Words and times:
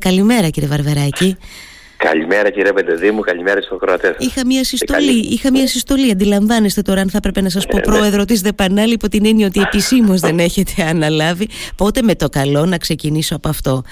Καλημέρα 0.00 0.48
κύριε 0.48 0.68
Βαρβεράκη. 0.68 1.36
Καλημέρα 1.96 2.50
κύριε 2.50 2.72
Πεντεδήμου, 2.72 3.20
καλημέρα 3.20 3.60
στο 3.60 3.76
Κροατές. 3.76 4.14
Είχα 4.18 4.46
μια 4.46 4.64
συστολή, 4.64 5.18
είχα 5.18 5.50
μια 5.50 5.66
συστολή. 5.66 6.10
Αντιλαμβάνεστε 6.10 6.82
τώρα 6.82 7.00
αν 7.00 7.10
θα 7.10 7.16
έπρεπε 7.16 7.40
να 7.40 7.48
σας 7.48 7.66
πω 7.66 7.76
ε, 7.76 7.80
ναι. 7.80 7.86
πρόεδρο 7.86 8.24
της 8.24 8.40
ΔΕΠΑΝΑΛ 8.40 8.90
υπό 8.90 9.08
την 9.08 9.26
έννοια 9.26 9.46
ότι 9.46 9.60
επισήμως 9.60 10.20
δεν 10.20 10.38
έχετε 10.38 10.82
αναλάβει. 10.82 11.48
Πότε 11.76 12.02
με 12.02 12.14
το 12.14 12.28
καλό 12.28 12.66
να 12.66 12.78
ξεκινήσω 12.78 13.36
από 13.36 13.48
αυτό. 13.48 13.82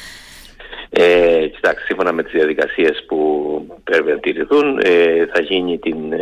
Ε, 0.90 1.46
κοιτάξτε, 1.46 1.84
σύμφωνα 1.86 2.12
με 2.12 2.22
τις 2.22 2.32
διαδικασίες 2.32 3.04
που 3.06 3.18
πρέπει 3.84 4.10
να 4.10 4.18
τηρηθούν, 4.18 4.78
ε, 4.82 5.26
θα 5.32 5.40
γίνει 5.40 5.78
την, 5.78 6.12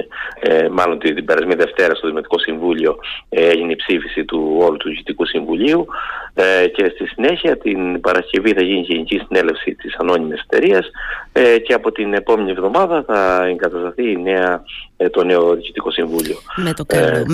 ε, 0.40 0.68
μάλλον 0.70 0.98
την, 0.98 1.14
την 1.14 1.24
περασμένη 1.24 1.62
Δευτέρα 1.62 1.94
στο 1.94 2.06
Δημοτικό 2.06 2.38
Συμβούλιο 2.38 2.98
ε, 3.28 3.48
έγινε 3.48 3.72
η 3.72 3.76
ψήφιση 3.76 4.24
του 4.24 4.56
όλου 4.60 4.76
του 4.76 4.88
Διοικητικού 4.88 5.26
Συμβουλίου 5.26 5.86
ε, 6.34 6.66
και 6.68 6.92
στη 6.94 7.06
συνέχεια 7.06 7.58
την 7.58 8.00
Παρασκευή 8.00 8.52
θα 8.52 8.62
γίνει 8.62 8.78
η 8.78 8.92
Γενική 8.92 9.22
Συνέλευση 9.26 9.74
της 9.74 9.96
Ανώνυμης 9.98 10.40
Εταιρείας 10.40 10.90
ε, 11.32 11.58
και 11.58 11.72
από 11.72 11.92
την 11.92 12.14
επόμενη 12.14 12.50
εβδομάδα 12.50 13.04
θα 13.06 13.46
εγκατασταθεί 13.46 14.10
η 14.10 14.16
νέα, 14.22 14.62
ε, 14.96 15.08
το 15.08 15.24
νέο 15.24 15.54
Διοικητικό 15.54 15.90
Συμβούλιο. 15.90 16.36
Με 16.56 16.72
το 16.72 16.84
καλό. 16.84 17.06
Ε, 17.06 17.24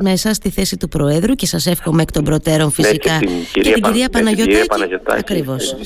με, 0.00 0.10
εσάς, 0.10 0.36
στη 0.36 0.50
θέση 0.50 0.76
του 0.76 0.88
Προέδρου 0.88 1.34
και 1.34 1.46
σας 1.46 1.66
εύχομαι 1.66 2.02
εκ 2.02 2.12
των 2.12 2.24
προτέρων 2.24 2.66
ναι, 2.66 2.72
φυσικά 2.72 3.18
και, 3.18 3.26
την 3.26 3.36
κυρία, 3.52 3.72
και 3.72 3.80
την 3.80 4.34
κυρία 4.36 4.64
Παναγιωτάκη. 4.66 5.18
Ακριβώς. 5.18 5.76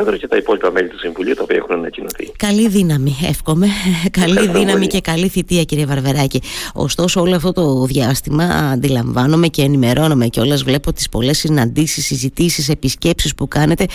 Αντιπρόεδρο 0.00 0.16
και 0.16 0.28
τα 0.28 0.36
υπόλοιπα 0.36 0.70
μέλη 0.70 0.88
του 0.88 0.98
Συμβουλίου 0.98 1.34
τα 1.34 1.42
οποία 1.42 1.56
έχουν 1.56 1.74
ανακοινωθεί. 1.74 2.32
Καλή 2.36 2.68
δύναμη, 2.68 3.16
εύχομαι. 3.28 3.66
καλή 4.20 4.48
δύναμη 4.48 4.86
και 4.86 5.00
καλή 5.00 5.28
θητεία, 5.28 5.64
κύριε 5.64 5.86
Βαρβεράκη. 5.86 6.42
Ωστόσο, 6.74 7.20
όλο 7.20 7.36
αυτό 7.36 7.52
το 7.52 7.84
διάστημα 7.84 8.44
αντιλαμβάνομαι 8.44 9.48
και 9.48 9.62
ενημερώνομαι 9.62 10.26
και 10.26 10.40
όλες 10.40 10.62
βλέπω 10.62 10.92
τις 10.92 11.08
πολλές 11.08 11.38
συναντήσεις, 11.38 12.04
συζητήσεις, 12.04 12.68
επισκέψεις 12.68 13.34
που 13.34 13.48
κάνετε 13.48 13.86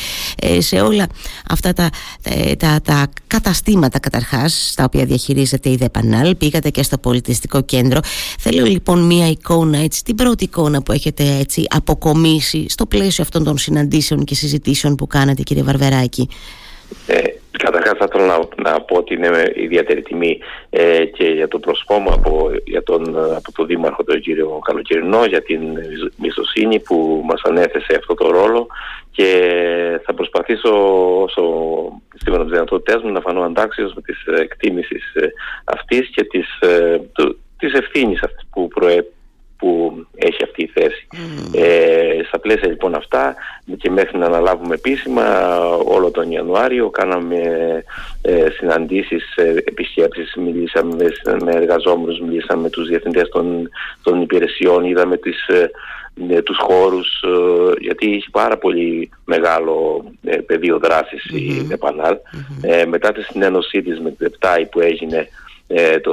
ε, 0.41 0.61
σε 0.61 0.81
όλα 0.81 1.07
αυτά 1.49 1.73
τα, 1.73 1.89
ε, 2.23 2.55
τα, 2.55 2.79
τα 2.83 3.09
καταστήματα 3.27 3.99
καταρχάς 3.99 4.69
στα 4.71 4.83
οποία 4.83 5.05
διαχειρίζεται 5.05 5.69
η 5.69 5.75
ΔΕΠΑΝΑΛ. 5.75 6.35
Πήγατε 6.35 6.69
και 6.69 6.83
στο 6.83 6.97
πολιτιστικό 6.97 7.61
κέντρο. 7.61 7.99
Θέλω 8.39 8.65
λοιπόν 8.65 9.05
μία 9.05 9.29
εικόνα, 9.29 9.77
έτσι, 9.77 10.03
την 10.03 10.15
πρώτη 10.15 10.43
εικόνα 10.43 10.81
που 10.81 10.91
έχετε 10.91 11.37
έτσι 11.39 11.65
αποκομίσει 11.69 12.65
στο 12.69 12.85
πλαίσιο 12.85 13.23
αυτών 13.23 13.43
των 13.43 13.57
συναντήσεων 13.57 14.23
και 14.23 14.35
συζητήσεων 14.35 14.95
που 14.95 15.07
κάνετε, 15.07 15.41
κύριε 15.41 15.63
Βαρβεράκη. 15.63 16.27
Ε, 17.07 17.15
Καταρχάς 17.57 17.97
θα 17.97 18.07
ήθελα 18.09 18.25
να, 18.25 18.69
να, 18.69 18.81
πω 18.81 18.97
ότι 18.97 19.13
είναι 19.13 19.51
ιδιαίτερη 19.55 20.01
τιμή 20.01 20.39
ε, 20.69 21.05
και 21.05 21.23
για 21.23 21.47
το 21.47 21.59
πρόσωπό 21.59 21.99
μου 21.99 22.11
από, 22.11 22.51
για 22.63 22.83
τον, 22.83 23.17
από 23.35 23.51
τον 23.51 23.65
Δήμαρχο 23.65 24.03
τον 24.03 24.21
κύριο 24.21 24.59
Καλοκαιρινό 24.65 25.25
για 25.25 25.41
την 25.41 25.61
μισθοσύνη 26.17 26.79
που 26.79 27.23
μας 27.25 27.41
ανέθεσε 27.43 27.95
αυτό 27.97 28.13
το 28.13 28.31
ρόλο. 28.31 28.67
Και 29.11 29.29
θα 30.05 30.13
προσπαθήσω 30.13 30.71
όσο 31.21 31.43
σύμφωνα 32.15 32.37
με 32.37 32.43
τις 32.43 32.53
δυνατότητές 32.53 33.01
μου 33.01 33.11
να 33.11 33.19
φανώ 33.19 33.41
αντάξιος 33.41 33.93
με 33.93 34.01
τις 34.01 34.23
εκτίμησεις 34.25 35.13
ε, 35.13 35.31
αυτής 35.63 36.09
και 36.09 36.23
της, 36.23 36.59
ε, 36.59 37.01
της 37.57 37.73
ευθύνης 37.73 38.23
αυτής 38.23 38.45
που, 38.51 38.67
προέ, 38.67 39.03
που 39.57 40.05
έχει 40.15 40.43
αυτή 40.43 40.63
η 40.63 40.71
θέση. 40.73 41.07
Ε, 41.53 42.23
στα 42.27 42.39
πλαίσια 42.39 42.67
λοιπόν 42.67 42.95
αυτά 42.95 43.35
και 43.77 43.89
μέχρι 43.89 44.17
να 44.17 44.25
αναλάβουμε 44.25 44.75
επίσημα 44.75 45.57
όλο 45.67 46.11
τον 46.11 46.31
Ιανουάριο 46.31 46.89
κάναμε 46.89 47.37
ε, 48.21 48.49
συναντήσεις, 48.49 49.35
ε, 49.35 49.63
επισκέψεις, 49.65 50.35
μιλήσαμε 50.35 50.95
με 51.43 51.51
εργαζόμενους, 51.51 52.19
μιλήσαμε 52.19 52.61
με 52.61 52.69
τους 52.69 52.87
διευθυντές 52.87 53.29
των, 53.29 53.69
των 54.03 54.21
υπηρεσιών, 54.21 54.83
είδαμε 54.83 55.17
τις, 55.17 55.47
ε, 55.47 55.71
ε 56.29 56.41
τους 56.41 56.57
χώρους 56.57 57.23
ε, 57.23 57.71
γιατί 57.79 58.13
έχει 58.13 58.29
πάρα 58.31 58.57
πολύ 58.57 59.09
μεγάλο 59.25 60.05
ε, 60.23 60.37
πεδίο 60.37 60.79
δράσης 60.79 61.25
mm-hmm. 61.31 61.39
η 61.39 61.67
ΕΠΑΝΑΛ. 61.71 62.17
μετά 62.87 63.11
τη 63.11 63.21
συνένωσή 63.21 63.81
της 63.81 63.99
με 63.99 64.11
την 64.11 64.25
ΕΠΤΑΗ 64.25 64.65
που 64.65 64.79
έγινε 64.79 65.17
ε, 65.17 65.27
το 66.01 66.11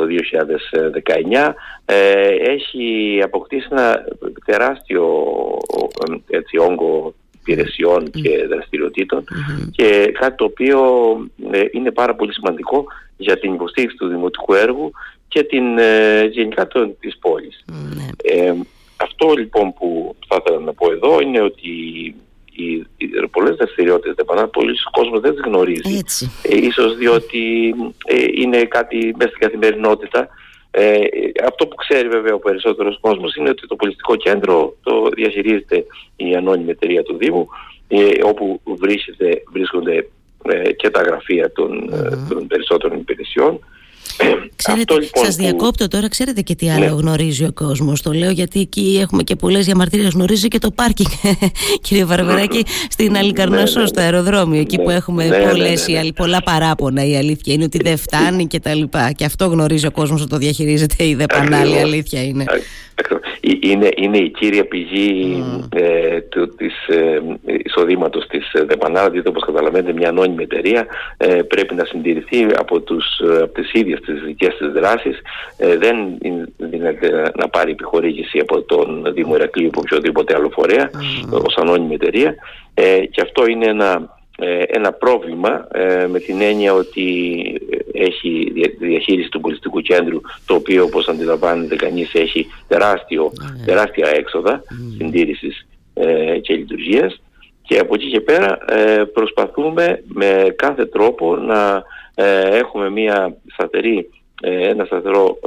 2019 1.42 1.52
ε, 1.84 2.28
έχει 2.28 3.20
αποκτήσει 3.24 3.68
ένα 3.70 4.04
τεράστιο 4.44 5.26
έτσι, 6.28 6.56
όγκο 6.58 7.14
υπηρεσιών 7.40 8.10
και 8.10 8.46
δραστηριοτήτων 8.48 9.24
και 9.70 10.12
κάτι 10.18 10.36
το 10.36 10.44
οποίο 10.44 10.80
ε, 11.50 11.60
είναι 11.70 11.90
πάρα 11.90 12.14
πολύ 12.14 12.32
σημαντικό 12.32 12.84
για 13.16 13.38
την 13.38 13.54
υποστήριξη 13.54 13.96
του 13.96 14.08
δημοτικού 14.08 14.54
έργου 14.54 14.90
και 15.28 15.42
την 15.42 15.78
γενικά 16.30 16.66
το, 16.66 16.88
της 16.88 17.18
πόλης. 17.18 17.64
αυτό 18.96 19.32
λοιπόν 19.32 19.72
που 19.72 20.16
θα 20.28 20.36
ήθελα 20.40 20.64
να 20.64 20.72
πω 20.72 20.92
εδώ 20.92 21.20
είναι 21.20 21.40
ότι 21.40 21.70
οι, 22.52 22.86
οι 22.96 23.28
πολλές 23.30 23.56
δραστηριότητες 23.56 24.14
δεν 24.14 24.50
πολλοί 24.50 24.74
κόσμος 24.92 25.20
δεν 25.20 25.32
τις 25.32 25.44
γνωρίζει. 25.44 26.02
Ε, 26.42 26.56
ίσως 26.56 26.96
διότι 26.96 27.74
ε, 28.04 28.24
είναι 28.34 28.64
κάτι 28.64 29.14
μέσα 29.18 29.28
στην 29.28 29.40
καθημερινότητα. 29.40 30.28
Ε, 30.70 30.98
αυτό 31.46 31.66
που 31.66 31.74
ξέρει 31.74 32.08
βέβαια 32.08 32.34
ο 32.34 32.38
περισσότερος 32.38 32.98
κόσμος 33.00 33.34
είναι 33.34 33.48
ότι 33.48 33.66
το 33.66 33.76
πολιτικό 33.76 34.16
κέντρο 34.16 34.76
το 34.82 35.08
διαχειρίζεται 35.14 35.86
η 36.16 36.34
ανώνυμη 36.34 36.70
εταιρεία 36.70 37.02
του 37.02 37.16
Δήμου, 37.16 37.48
ε, 37.88 38.08
όπου 38.22 38.60
βρίσκεται, 38.64 39.42
βρίσκονται 39.52 40.08
ε, 40.42 40.72
και 40.72 40.90
τα 40.90 41.02
γραφεία 41.02 41.52
των, 41.52 41.90
των 42.28 42.46
περισσότερων 42.46 42.98
υπηρεσιών. 42.98 43.60
Ξέρετε, 44.56 44.94
λοιπόν 44.94 45.24
σας 45.24 45.36
διακόπτω 45.36 45.88
τώρα, 45.88 46.08
ξέρετε 46.08 46.40
και 46.40 46.54
τι 46.54 46.70
άλλο 46.70 46.84
ναι. 46.84 46.90
γνωρίζει 46.90 47.44
ο 47.44 47.52
κόσμος. 47.52 48.02
Το 48.02 48.12
λέω 48.12 48.30
γιατί 48.30 48.60
εκεί 48.60 48.98
έχουμε 49.00 49.22
και 49.22 49.36
πολλές 49.36 49.64
διαμαρτυρίες. 49.64 50.12
Γνωρίζει 50.12 50.48
και 50.48 50.58
το 50.58 50.70
πάρκινγκ, 50.70 51.08
κύριε 51.82 52.04
Βαρβεράκη, 52.04 52.64
στην 52.90 53.16
Αλικαρνασό, 53.16 53.76
ναι, 53.76 53.82
ναι, 53.82 53.88
στο 53.88 54.00
αεροδρόμιο. 54.00 54.60
Εκεί 54.60 54.78
που 54.78 54.90
έχουμε 54.90 55.48
πολλές, 55.50 55.86
πολλά 56.14 56.42
παράπονα. 56.42 57.04
Η 57.04 57.16
αλήθεια 57.16 57.54
είναι 57.54 57.64
ότι 57.64 57.78
δεν 57.82 57.96
φτάνει 57.96 58.46
και 58.46 58.60
τα 58.60 58.74
λοιπά. 58.74 59.12
Και 59.12 59.24
αυτό 59.24 59.46
γνωρίζει 59.46 59.86
ο 59.86 59.90
κόσμος 59.90 60.20
ότι 60.20 60.30
το 60.30 60.36
διαχειρίζεται 60.36 61.04
η 61.04 61.14
ΔΕΠΑΝΑΛ. 61.14 61.72
Η 61.72 61.78
αλήθεια 61.78 62.24
είναι. 62.24 62.44
Είναι, 63.60 63.88
είναι 63.96 64.18
η 64.18 64.30
κύρια 64.30 64.64
πηγή 64.64 65.44
ε, 65.74 66.20
του, 66.20 66.54
της 66.54 66.86
ε, 66.86 67.20
εισοδήματος 67.44 68.26
της 68.26 68.50
ΔΕΠΑΝΑΛ, 68.66 69.10
διότι 69.10 69.28
όπως 69.28 69.44
καταλαβαίνετε 69.44 69.92
μια 69.92 70.08
ανώνυμη 70.08 70.42
εταιρεία 70.42 70.86
ε, 71.16 71.42
πρέπει 71.42 71.74
να 71.74 71.84
συντηρηθεί 71.84 72.46
από, 72.56 72.80
τους, 72.80 73.20
από 73.42 73.52
τις 73.52 73.72
ίδιες 73.72 74.00
τις 74.00 74.22
δικές 74.22 74.56
της 74.56 74.68
δράσεις. 74.72 75.20
Ε, 75.56 75.76
δεν 75.76 76.18
δίνεται 76.56 77.32
να 77.36 77.48
πάρει 77.48 77.70
επιχορήγηση 77.70 78.38
από 78.38 78.62
τον 78.62 79.12
Δήμο 79.14 79.34
Ηρακλείου 79.34 79.66
ή 79.66 79.78
οποιοδήποτε 79.78 80.34
άλλο 80.34 80.50
φορέα 80.50 80.90
mm. 80.92 81.42
ως 81.46 81.56
ανώνυμη 81.56 81.94
εταιρεία 81.94 82.34
ε, 82.74 83.06
και 83.10 83.20
αυτό 83.20 83.46
είναι 83.46 83.66
ένα 83.66 83.90
ε, 83.94 84.21
ένα 84.66 84.92
πρόβλημα 84.92 85.66
ε, 85.72 86.06
με 86.06 86.18
την 86.18 86.40
έννοια 86.40 86.74
ότι 86.74 87.42
έχει 87.92 88.52
διαχείριση 88.78 89.28
του 89.28 89.40
πολιτικού 89.40 89.80
κέντρου 89.80 90.20
το 90.46 90.54
οποίο 90.54 90.84
όπως 90.84 91.08
αντιλαμβάνεται 91.08 91.76
κανείς 91.76 92.14
έχει 92.14 92.46
τεράστιο, 92.68 93.32
ναι. 93.40 93.64
τεράστια 93.64 94.08
έξοδα 94.08 94.62
mm. 94.62 94.94
συντήρησης 94.96 95.66
ε, 95.94 96.38
και 96.38 96.54
λειτουργίας 96.54 97.22
και 97.62 97.78
από 97.78 97.94
εκεί 97.94 98.10
και 98.10 98.20
πέρα 98.20 98.58
προσπαθούμε 99.12 100.02
με 100.06 100.54
κάθε 100.56 100.86
τρόπο 100.86 101.36
να 101.36 101.82
έχουμε 102.50 102.90
μια 102.90 103.36
σταθερή, 103.52 104.10
ένα 104.42 104.84
σταθερό 104.84 105.38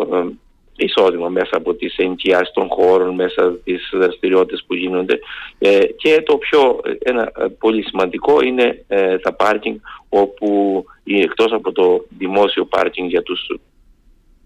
εισόδημα 0.76 1.30
μέσα 1.30 1.58
από 1.58 1.74
τις 1.74 1.98
ενοικιάσεις 1.98 2.54
των 2.54 2.68
χώρων, 2.70 3.16
μέσα 3.16 3.44
από 3.44 3.58
τις 3.64 3.90
δραστηριότητες 3.94 4.64
που 4.68 4.76
γίνονται 4.76 5.20
ε, 5.58 5.86
και 5.86 6.22
το 6.26 6.38
πιο 6.38 6.82
ένα 7.00 7.32
ε, 7.38 7.46
πολύ 7.60 7.84
σημαντικό 7.84 8.42
είναι 8.42 8.84
ε, 8.88 9.18
τα 9.18 9.34
πάρκινγκ 9.34 9.78
όπου 10.10 10.84
εκτός 11.04 11.52
από 11.52 11.72
το 11.72 12.06
δημόσιο 12.18 12.66
πάρκινγκ 12.66 13.10
για 13.10 13.24
τους 13.24 13.60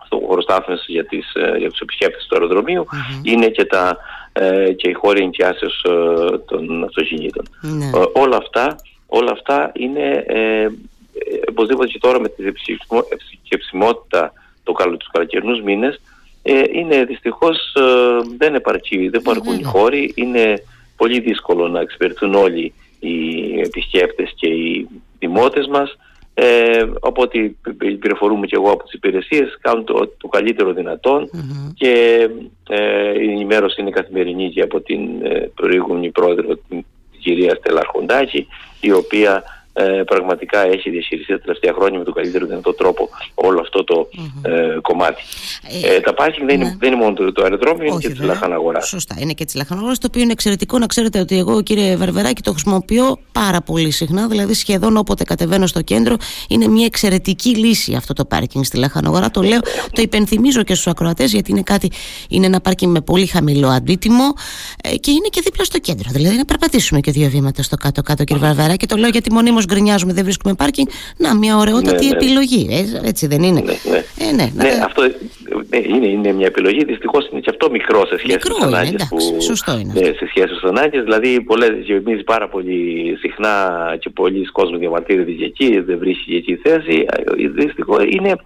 στο 0.05 0.19
για, 0.87 1.05
τις, 1.05 1.31
για 1.57 1.69
τους 1.69 1.79
επισκέπτες 1.79 2.25
του 2.27 2.35
αεροδρομιου 2.35 2.85
είναι 3.23 3.47
και, 3.47 3.65
τα, 3.65 3.97
και 4.75 4.89
οι 4.89 4.93
χώροι 4.93 5.21
ενοικιάσεως 5.21 5.85
των 6.45 6.83
αυτοκινήτων. 6.83 7.45
Ναι. 7.61 7.89
όλα, 8.13 8.37
αυτά, 8.37 8.75
όλα 9.07 9.31
αυτά 9.31 9.71
είναι 9.75 10.25
οπωσδήποτε 11.49 11.87
και 11.87 11.99
τώρα 11.99 12.19
με 12.19 12.27
τη 12.27 12.43
επισκεψιμότητα 13.09 14.33
το 14.63 14.71
καλό, 14.71 14.97
τους 14.97 15.09
καλοκαιρινούς 15.11 15.61
μήνες 15.61 16.01
ε, 16.41 16.61
είναι 16.71 17.03
δυστυχώς 17.03 17.73
ε, 17.75 17.81
δεν 18.37 18.55
επαρκεί, 18.55 19.09
δεν 19.09 19.19
υπάρχουν 19.19 19.59
οι 19.59 19.63
χώροι, 19.63 20.11
είναι 20.15 20.63
πολύ 20.97 21.19
δύσκολο 21.19 21.67
να 21.67 21.79
εξυπηρετούν 21.79 22.33
όλοι 22.33 22.73
οι 22.99 23.59
επισκέπτες 23.59 24.33
και 24.35 24.47
οι 24.47 24.87
δημότες 25.19 25.67
μας. 25.67 25.97
Ε, 26.33 26.85
οπότε 26.99 27.55
πληροφορούμε 27.99 28.45
και 28.45 28.55
εγώ 28.55 28.71
από 28.71 28.83
τις 28.83 28.93
υπηρεσίες 28.93 29.57
κάνουν 29.61 29.83
το, 29.83 30.07
το 30.17 30.27
καλύτερο 30.27 30.73
και 31.73 32.27
ε, 32.69 33.23
η 33.23 33.31
ενημέρωση 33.31 33.81
είναι 33.81 33.89
καθημερινή 33.89 34.49
και 34.49 34.61
από 34.61 34.81
την 34.81 34.99
ε, 35.23 35.51
προηγούμενη 35.55 36.11
πρόεδρο 36.11 36.55
την 36.55 36.85
κυρία 37.19 37.55
Στέλλα 37.55 37.79
Αρχοντάκη 37.79 38.47
η 38.79 38.91
οποία 38.91 39.43
ε, 39.73 40.03
πραγματικά 40.05 40.59
έχει 40.65 40.89
διαχειριστεί 40.89 41.33
τα 41.33 41.39
τελευταία 41.39 41.73
χρόνια 41.73 41.97
με 41.97 42.05
τον 42.05 42.13
καλύτερο 42.13 42.45
δυνατό 42.45 42.73
τρόπο 42.73 43.09
όλο 43.33 43.59
αυτό 43.59 43.83
το 43.83 44.09
ε, 44.41 44.77
κομμάτι. 44.81 45.21
Ε, 45.83 45.95
ε, 45.95 45.99
τα 45.99 46.13
πάρκινγκ 46.13 46.47
δεν, 46.47 46.55
είναι, 46.55 46.69
ναι. 46.69 46.75
δεν 46.79 46.91
είναι 46.91 47.01
μόνο 47.01 47.13
το, 47.13 47.31
το 47.31 47.43
αεροδρόμιο, 47.43 47.85
είναι 47.85 47.97
και 47.99 48.09
τη 48.09 48.23
λαχαναγορά. 48.23 48.55
αγορά. 48.55 48.81
Σωστά, 48.81 49.15
είναι 49.19 49.33
και 49.33 49.45
τη 49.45 49.57
λαχαναγορά, 49.57 49.93
το 49.93 50.07
οποίο 50.07 50.21
είναι 50.21 50.31
εξαιρετικό. 50.31 50.77
Να 50.77 50.85
ξέρετε 50.85 51.19
ότι 51.19 51.37
εγώ, 51.37 51.61
κύριε 51.61 51.95
Βαρβεράκη, 51.95 52.41
το 52.41 52.51
χρησιμοποιώ 52.51 53.19
πάρα 53.31 53.61
πολύ 53.61 53.91
συχνά. 53.91 54.27
Δηλαδή, 54.27 54.53
σχεδόν 54.53 54.97
όποτε 54.97 55.23
κατεβαίνω 55.23 55.67
στο 55.67 55.81
κέντρο, 55.81 56.15
είναι 56.49 56.67
μια 56.67 56.85
εξαιρετική 56.85 57.49
λύση 57.55 57.93
αυτό 57.95 58.13
το 58.13 58.25
πάρκινγκ 58.25 58.63
στη 58.63 58.77
λαχαναγορά. 58.77 59.31
Το 59.31 59.41
λέω, 59.41 59.59
το 59.91 60.01
υπενθυμίζω 60.01 60.63
και 60.63 60.73
στους 60.73 60.87
ακροατές, 60.87 61.31
γιατί 61.33 61.51
είναι, 61.51 61.61
κάτι, 61.61 61.91
είναι 62.29 62.45
ένα 62.45 62.61
πάρκινγκ 62.61 62.91
με 62.91 63.01
πολύ 63.01 63.25
χαμηλό 63.25 63.67
αντίτιμο 63.67 64.33
ε, 64.83 64.95
και 64.95 65.11
είναι 65.11 65.27
και 65.29 65.41
δίπλα 65.43 65.63
στο 65.63 65.79
κέντρο. 65.79 66.09
Δηλαδή, 66.11 66.37
να 66.37 66.45
περπατήσουμε 66.45 66.99
και 66.99 67.11
δύο 67.11 67.29
βήματα 67.29 67.63
στο 67.63 67.75
κάτω-κάτω, 67.75 68.23
κύριε 68.23 68.41
Βαρβεράκη. 68.41 68.77
Και 68.77 68.85
το 68.85 68.95
λέω 68.95 69.09
γιατί 69.09 69.33
μονίμω 69.33 69.58
γκρινιάζουμε, 69.65 70.13
δεν 70.13 70.23
βρίσκουμε 70.23 70.53
πάρκινγκ. 70.53 70.87
Να, 71.17 71.35
μια 71.35 71.57
ωραιότατη 71.57 72.05
ναι, 72.05 72.11
ναι. 72.11 72.17
επιλογή. 72.17 72.67
Ε, 72.71 73.07
έτσι 73.07 73.27
δεν 73.27 73.43
είναι. 73.43 73.61
Ναι, 73.61 73.73
ναι. 73.91 74.27
Ε, 74.27 74.31
ναι, 74.31 74.51
ναι, 74.55 74.69
αυτό 74.85 75.01
ναι, 75.69 75.77
είναι, 75.77 76.07
είναι 76.07 76.31
μια 76.31 76.45
επιλογή. 76.45 76.83
Δυστυχώς 76.83 77.29
είναι 77.31 77.39
και 77.39 77.49
αυτό 77.49 77.69
μικρό 77.69 78.05
σε 78.05 78.17
σχέση 78.17 78.37
με 78.47 78.53
τι 78.55 78.63
ανάγκε. 78.63 78.97
Σωστό 79.41 79.71
είναι. 79.71 79.93
Ναι, 79.93 80.05
σε 80.05 80.25
σχέση 80.27 80.53
με 80.53 80.59
τι 80.61 80.67
ανάγκε. 80.67 81.01
Δηλαδή, 81.01 81.41
πολλές 81.41 81.69
γεμίζει 81.83 82.23
πάρα 82.23 82.47
πολύ 82.47 83.17
συχνά 83.21 83.55
και 83.99 84.09
πολλοί 84.09 84.45
κόσμοι 84.45 84.77
διαμαρτύρονται 84.77 85.31
εκεί, 85.45 85.79
δεν 85.79 85.97
βρίσκει 85.97 86.35
εκεί 86.35 86.55
θέση. 86.55 87.05
Ε, 87.37 87.47
Δυστυχώς 87.47 88.03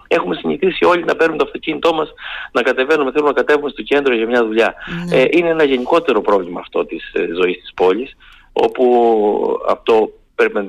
έχουμε 0.08 0.34
συνηθίσει 0.34 0.84
όλοι 0.84 1.04
να 1.04 1.16
παίρνουμε 1.16 1.38
το 1.38 1.44
αυτοκίνητό 1.44 1.94
μας, 1.94 2.12
να 2.52 2.62
κατεβαίνουμε, 2.62 3.10
θέλουμε 3.10 3.30
να 3.30 3.42
κατέβουμε 3.42 3.70
στο 3.70 3.82
κέντρο 3.82 4.14
για 4.14 4.26
μια 4.26 4.44
δουλειά. 4.46 4.74
Ναι. 5.08 5.16
Ε, 5.16 5.28
είναι 5.30 5.48
ένα 5.48 5.64
γενικότερο 5.64 6.20
πρόβλημα 6.20 6.60
αυτό 6.60 6.84
της 6.84 7.12
ε, 7.12 7.34
ζωής 7.34 7.56
της 7.60 7.72
πόλης, 7.74 8.16
όπου 8.52 8.84
αυτό 9.68 10.12
πρέπει 10.34 10.54
να 10.54 10.60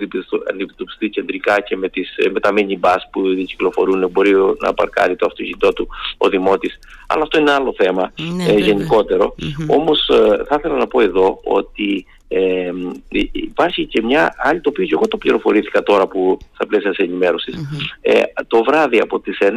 αντιμετωπιστεί 0.50 1.10
κεντρικά 1.10 1.62
και 1.62 1.78
με, 1.78 1.90
τις, 1.90 2.16
με 2.32 2.40
τα 2.40 2.52
mini 2.54 2.80
bus 2.86 2.98
που 3.12 3.22
κυκλοφορούν 3.48 4.10
μπορεί 4.10 4.32
να 4.60 4.74
παρκάρει 4.74 5.16
το 5.16 5.26
αυτοκίνητό 5.26 5.74
του 5.74 5.88
ο 6.18 6.30
Δημότης 6.30 6.80
αλλά 7.08 7.22
αυτό 7.22 7.40
είναι 7.40 7.52
άλλο 7.52 7.74
θέμα 7.78 8.12
ναι, 8.36 8.44
ε, 8.44 8.58
γενικότερο 8.58 9.36
mm-hmm. 9.40 9.76
όμως 9.78 10.10
ε, 10.10 10.44
θα 10.48 10.56
ήθελα 10.60 10.76
να 10.76 10.88
πω 10.88 11.02
εδώ 11.02 11.40
ότι 11.44 12.06
ε, 12.28 12.72
υπάρχει 13.32 13.86
και 13.86 14.02
μια 14.02 14.36
άλλη 14.38 14.62
το 14.62 14.70
οποίο 14.70 14.86
και 14.86 14.94
εγώ 14.94 15.08
το 15.08 15.18
πληροφορήθηκα 15.18 15.84
τώρα 15.84 16.08
που 16.08 16.38
θα 16.58 16.66
πλαίσια 16.66 16.94
σε 16.94 17.04
ενημέρωσης 17.04 17.56
mm-hmm. 17.56 17.98
ε, 18.02 18.22
το 18.48 18.64
βράδυ 18.64 19.00
από 19.00 19.20
τις 19.20 19.38
9, 19.42 19.46
9 19.46 19.52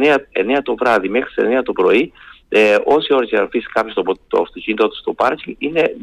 το 0.63 0.75
βράδυ 0.75 1.09
μέχρι 1.09 1.33
τις 1.33 1.45
9 1.59 1.61
το 1.63 1.73
πρωί 1.73 2.11
ε, 2.49 2.77
όση 2.85 3.13
ώρα 3.13 3.25
και 3.25 3.35
να 3.35 3.43
αφήσει 3.43 3.67
κάποιος 3.73 3.93
το, 3.93 4.03
το 4.27 4.41
αυτοκίνητό 4.41 4.87
του 4.87 4.97
στο 4.97 5.13
πάρκινγκ 5.13 5.55
είναι 5.59 5.95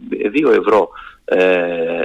2 0.47 0.59
ευρώ 0.59 0.89
ε, 1.25 2.03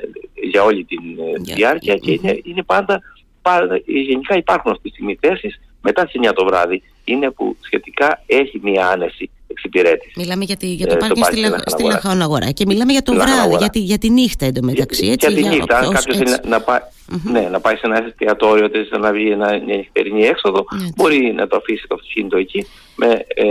για 0.50 0.64
όλη 0.64 0.84
τη 0.84 0.96
ε, 0.96 1.54
διάρκεια 1.54 1.96
και 1.96 2.12
είναι, 2.12 2.40
είναι 2.44 2.64
πάντα, 2.64 3.02
πάντα, 3.42 3.82
γενικά 3.86 4.36
υπάρχουν 4.36 4.72
αυτή 4.72 4.84
τη 4.84 4.90
στιγμή 4.90 5.18
θέσεις 5.22 5.60
μετά 5.82 6.06
τις 6.06 6.22
9 6.30 6.32
το 6.36 6.46
βράδυ 6.46 6.84
είναι 7.04 7.32
που 7.32 7.56
σχετικά 7.60 8.24
έχει 8.26 8.60
μια 8.64 8.88
άνεση 8.88 9.30
εξυπηρέτηση. 9.48 10.14
Μιλάμε 10.16 10.44
για, 10.44 10.58
τη, 10.58 10.68
για 10.68 10.88
το 10.88 10.94
ε, 10.94 10.98
πάρκινγκ 10.98 11.26
στη, 11.26 11.70
στη 11.70 11.84
Λαχάων 11.84 12.22
Αγορά 12.22 12.52
και 12.52 12.66
μιλάμε 12.68 12.92
για 12.92 13.02
το 13.02 13.14
βράδυ, 13.14 13.56
για 13.58 13.70
τη, 13.70 13.80
για 13.80 13.98
τη 13.98 14.10
νύχτα 14.10 14.46
εντωμεταξύ. 14.46 15.04
Για, 15.04 15.14
έτσι, 15.14 15.32
για 15.32 15.42
τη 15.42 15.56
νύχτα, 15.56 15.78
αν 15.78 15.92
κάποιος 15.92 16.18
να, 16.18 16.40
να, 16.46 16.62
πάει, 16.62 16.80
mm-hmm. 17.12 17.32
ναι, 17.32 17.48
να 17.52 17.60
πάει 17.60 17.76
σε 17.76 17.82
ένα 17.84 18.06
εστιατόριο, 18.06 18.70
να 19.00 19.12
βγει 19.12 19.36
μια 19.36 19.62
νυχτερινή 19.66 20.24
έξοδο, 20.24 20.66
μπορεί 20.96 21.34
να 21.36 21.48
το 21.48 21.56
αφήσει 21.56 21.88
το 21.88 21.96
αυτοκίνητο 21.96 22.38
εκεί 22.38 22.66
με 23.02 23.08
ε, 23.08 23.44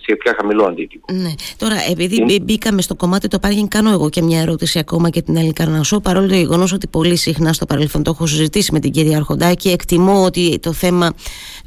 σχετικά 0.00 0.34
χαμηλό 0.36 0.64
αντίτυπο. 0.64 1.12
Ναι. 1.12 1.32
Τώρα, 1.56 1.76
επειδή 1.90 2.16
Είναι... 2.16 2.38
μπήκαμε 2.40 2.82
στο 2.82 2.94
κομμάτι 2.94 3.28
το 3.28 3.38
πάρκινγκ, 3.38 3.68
κάνω 3.68 3.90
εγώ 3.90 4.08
και 4.08 4.22
μια 4.22 4.40
ερώτηση 4.40 4.78
ακόμα 4.78 5.10
και 5.10 5.22
την 5.22 5.36
Έλλη 5.36 5.52
Καρνασό. 5.52 6.00
Παρόλο 6.00 6.28
το 6.28 6.34
γεγονός 6.34 6.72
ότι 6.72 6.86
πολύ 6.86 7.16
συχνά 7.16 7.52
στο 7.52 7.66
παρελθόν 7.66 8.02
το 8.02 8.10
έχω 8.10 8.26
συζητήσει 8.26 8.72
με 8.72 8.80
την 8.80 8.90
κυρία 8.90 9.16
Αρχοντάκη, 9.16 9.68
εκτιμώ 9.68 10.24
ότι 10.24 10.58
το 10.62 10.72
θέμα 10.72 11.12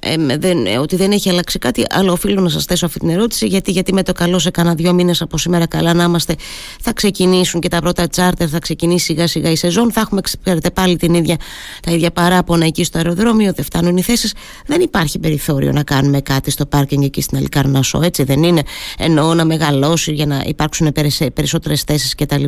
ε, 0.01 0.37
δεν, 0.37 0.57
ότι 0.79 0.95
δεν 0.95 1.11
έχει 1.11 1.29
αλλάξει 1.29 1.59
κάτι. 1.59 1.83
Αλλά 1.89 2.11
οφείλω 2.11 2.41
να 2.41 2.49
σας 2.49 2.65
θέσω 2.65 2.85
αυτή 2.85 2.99
την 2.99 3.09
ερώτηση, 3.09 3.45
γιατί, 3.47 3.71
γιατί 3.71 3.93
με 3.93 4.03
το 4.03 4.11
καλό 4.11 4.39
σε 4.39 4.51
κάνα 4.51 4.73
δύο 4.75 4.93
μήνες 4.93 5.21
από 5.21 5.37
σήμερα 5.37 5.67
καλά 5.67 5.93
να 5.93 6.03
είμαστε, 6.03 6.35
θα 6.81 6.93
ξεκινήσουν 6.93 7.61
και 7.61 7.67
τα 7.67 7.79
πρώτα 7.79 8.07
τσάρτερ, 8.07 8.47
θα 8.51 8.59
ξεκινήσει 8.59 9.05
σιγά 9.05 9.27
σιγά 9.27 9.51
η 9.51 9.55
σεζόν. 9.55 9.91
Θα 9.91 10.01
έχουμε 10.01 10.21
ξέρετε, 10.43 10.71
πάλι 10.71 10.95
την 10.95 11.13
ίδια, 11.13 11.37
τα 11.81 11.91
ίδια 11.91 12.11
παράπονα 12.11 12.65
εκεί 12.65 12.83
στο 12.83 12.97
αεροδρόμιο, 12.97 13.53
δεν 13.53 13.65
φτάνουν 13.65 13.97
οι 13.97 14.01
θέσεις. 14.01 14.33
Δεν 14.65 14.81
υπάρχει 14.81 15.19
περιθώριο 15.19 15.71
να 15.71 15.83
κάνουμε 15.83 16.21
κάτι 16.21 16.51
στο 16.51 16.65
πάρκινγκ 16.65 17.03
εκεί 17.03 17.21
στην 17.23 17.37
Αλικαρνασό, 17.37 18.01
έτσι 18.03 18.23
δεν 18.23 18.43
είναι; 18.43 18.61
Εννοώ 18.97 19.33
να 19.33 19.45
μεγαλώσει 19.45 20.11
για 20.13 20.25
να 20.25 20.43
υπάρξουν 20.45 20.91
περισσότερες 21.33 21.81
θέσεις 21.81 22.15
κτλ. 22.15 22.43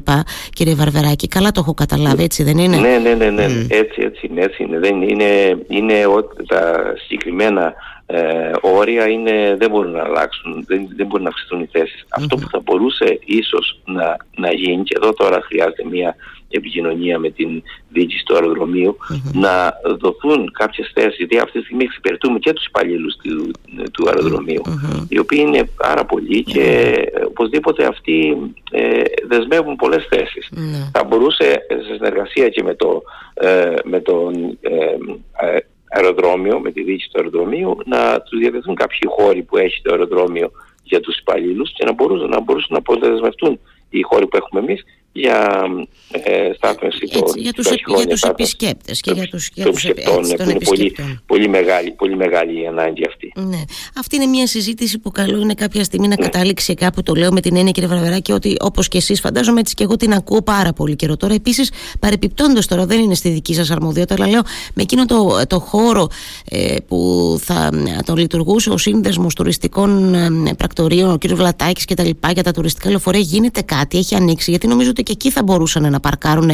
Κύριε 0.54 0.75
Βαρβεράκη, 0.75 1.27
καλά 1.27 1.51
το 1.51 1.60
έχω 1.60 1.74
καταλάβει, 1.74 2.24
έτσι 2.24 2.44
δεν 2.44 2.57
είναι; 2.57 2.77
Ναι, 2.77 2.98
ναι, 2.98 3.13
ναι, 3.13 3.30
ναι. 3.30 3.45
Mm. 3.45 3.68
έτσι, 3.69 4.01
έτσι 4.01 4.27
είναι. 4.30 4.42
Έτσι 4.42 4.63
είναι. 4.63 4.80
Δεν 4.80 5.01
είναι, 5.01 5.57
είναι 5.68 6.06
ότι 6.06 6.45
τα 6.45 6.94
συγκεκριμένα 7.06 7.74
ε, 8.06 8.51
όρια 8.62 9.07
είναι, 9.07 9.56
δεν 9.60 9.69
μπορούν 9.69 9.92
να 9.92 10.04
αλλάξουν, 10.04 10.63
δεν, 10.68 10.88
δεν 10.95 11.06
μπορούν 11.06 11.24
να 11.24 11.30
αυξηθούν 11.30 11.62
οι 11.62 11.69
θεσεις 11.72 12.04
mm-hmm. 12.04 12.18
Αυτό 12.18 12.36
που 12.36 12.48
θα 12.50 12.60
μπορούσε 12.60 13.19
ίσως 13.25 13.80
να, 13.86 14.18
να 14.36 14.54
γίνει 14.54 14.83
και 14.83 14.98
εδώ 15.01 15.13
τώρα 15.13 15.42
χρειάζεται 15.42 15.83
μια 15.92 16.16
επικοινωνία 16.50 17.19
με 17.19 17.30
την 17.30 17.63
διοίκηση 17.89 18.25
του 18.25 18.33
αεροδρομιου 18.36 18.97
να 19.33 19.74
δοθούν 20.00 20.51
κάποιες 20.51 20.92
θέσεις, 20.94 21.18
γιατί 21.18 21.38
αυτή 21.38 21.59
τη 21.59 21.65
στιγμή 21.65 21.83
εξυπηρετούμε 21.83 22.39
και 22.39 22.53
τους 22.53 22.65
υπαλλήλους 22.65 23.15
του, 23.15 23.51
του 23.92 24.07
αεροδρομιου 24.07 24.62
οι 25.07 25.19
οποίοι 25.19 25.45
είναι 25.47 25.69
πάρα 25.77 26.06
πολλοί 26.06 26.44
και 26.44 26.95
οπωσδήποτε 27.27 27.86
αυτοί 27.86 28.38
ε, 28.71 29.01
δεσμεύουν 29.27 29.75
πολλές 29.75 30.07
θέσεις. 30.09 30.50
Ναι. 30.51 30.89
Θα 30.94 31.03
μπορούσε 31.03 31.65
σε 31.68 31.94
συνεργασία 31.95 32.50
και 32.50 32.63
με, 32.63 32.75
το, 32.75 33.01
ε, 33.33 33.74
με 33.83 34.00
τον 34.00 34.57
ε, 34.62 35.57
αεροδρόμιο, 35.89 36.59
με 36.59 36.71
τη 36.71 36.83
διοίκηση 36.83 37.09
του 37.12 37.19
αεροδρομίου, 37.19 37.77
να 37.86 38.21
τους 38.21 38.39
διαδεθούν 38.39 38.75
κάποιοι 38.75 39.00
χώροι 39.06 39.41
που 39.44 39.57
έχει 39.57 39.81
το 39.81 39.91
αεροδρόμιο 39.91 40.51
για 40.83 41.00
τους 41.00 41.18
υπαλλήλους 41.18 41.74
και 41.74 41.86
να 41.86 41.94
μπορούσαν 41.94 42.30
να, 42.30 42.41
μπορούσαν 42.41 42.69
να 42.71 42.77
αποδεσμευτούν 42.77 43.59
οι 43.89 44.01
χώροι 44.01 44.27
που 44.27 44.38
έχουμε 44.38 44.62
εμείς 44.62 44.83
για 45.17 45.65
ε, 46.12 46.53
στάθμευση 46.56 47.07
των 47.12 47.23
για 47.35 47.53
τους, 47.53 47.67
για 47.97 48.07
τους 48.07 48.21
επισκέπτες 48.21 49.01
και 49.01 49.12
για 49.12 49.27
τους, 49.27 49.50
για 49.53 49.65
τους 49.65 49.85
επισκεπτών, 49.85 50.31
έτσι, 50.31 50.50
είναι 50.50 50.59
πολύ, 50.65 50.95
πολύ, 51.25 51.50
μεγάλη, 51.50 51.91
πολύ 51.91 52.15
μεγάλη 52.15 52.62
η 52.62 52.67
ανάγκη 52.67 53.06
αυτή. 53.06 53.31
Ναι. 53.35 53.62
Αυτή 53.97 54.15
είναι 54.15 54.25
μια 54.25 54.47
συζήτηση 54.47 55.00
που 55.00 55.12
καλό 55.12 55.39
είναι 55.39 55.53
κάποια 55.53 55.83
στιγμή 55.83 56.07
να 56.07 56.15
ναι. 56.19 56.25
καταλήξει 56.25 56.73
κάπου, 56.73 57.03
το 57.03 57.13
λέω 57.13 57.31
με 57.31 57.41
την 57.41 57.56
έννοια 57.56 57.71
κύριε 57.71 57.89
Βραβεράκη, 57.89 58.31
ότι 58.31 58.56
όπως 58.59 58.88
και 58.88 58.97
εσείς 58.97 59.19
φαντάζομαι 59.19 59.59
έτσι 59.59 59.73
και 59.73 59.83
εγώ 59.83 59.95
την 59.95 60.13
ακούω 60.13 60.41
πάρα 60.41 60.73
πολύ 60.73 60.95
καιρό 60.95 61.17
τώρα. 61.17 61.33
Επίσης 61.33 61.71
παρεπιπτόντως 62.00 62.65
τώρα 62.67 62.85
δεν 62.85 63.00
είναι 63.00 63.15
στη 63.15 63.29
δική 63.29 63.53
σας 63.53 63.71
αρμοδιότητα, 63.71 64.13
αλλά 64.13 64.27
λέω 64.27 64.41
με 64.73 64.81
εκείνο 64.81 65.06
το, 65.06 65.41
το 65.47 65.59
χώρο 65.59 66.07
ε, 66.50 66.75
που 66.88 67.00
θα 67.41 67.69
το 68.06 68.15
λειτουργούσε 68.15 68.69
ο 68.69 68.77
σύνδεσμος 68.77 69.33
τουριστικών 69.33 70.13
ε, 70.13 70.53
πρακτορείων, 70.57 71.12
ο 71.12 71.17
κύριος 71.17 71.39
Βλατάκης 71.39 71.85
και 71.85 71.94
τα 71.94 72.03
λοιπά 72.03 72.31
για 72.31 72.44
τα 72.44 72.51
τουριστικά 72.51 72.89
λεωφορεία 72.89 73.19
γίνεται 73.19 73.62
κάτι, 73.62 73.97
έχει 73.97 74.15
ανοίξει, 74.15 74.50
γιατί 74.50 74.67
νομίζω 74.67 74.89
ότι 74.89 75.03
και 75.06 75.12
εκεί 75.12 75.31
θα 75.31 75.44
μπορούσαν 75.44 75.92
να 75.92 76.00
παρκάρουν. 76.00 76.50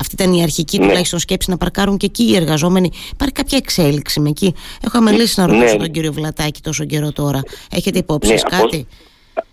Αυτή 0.00 0.14
ήταν 0.14 0.32
η 0.32 0.42
αρχική 0.42 0.78
ναι. 0.78 0.86
τουλάχιστον 0.86 1.18
σκέψη 1.18 1.50
να 1.50 1.56
παρκάρουν 1.56 1.96
και 1.96 2.06
εκεί 2.06 2.22
οι 2.30 2.36
εργαζόμενοι. 2.36 2.90
Υπάρχει 3.12 3.34
κάποια 3.34 3.58
εξέλιξη 3.58 4.20
με 4.20 4.28
εκεί. 4.28 4.54
Έχω 4.84 4.98
αμελήσει 4.98 5.40
να 5.40 5.46
ρωτήσω 5.46 5.72
ναι. 5.72 5.78
τον 5.78 5.90
κύριο 5.90 6.12
Βλατάκη 6.12 6.60
τόσο 6.60 6.84
καιρό 6.84 7.12
τώρα. 7.12 7.40
Έχετε 7.70 7.98
υπόψη 7.98 8.32
ναι, 8.32 8.40
κάτι; 8.40 8.86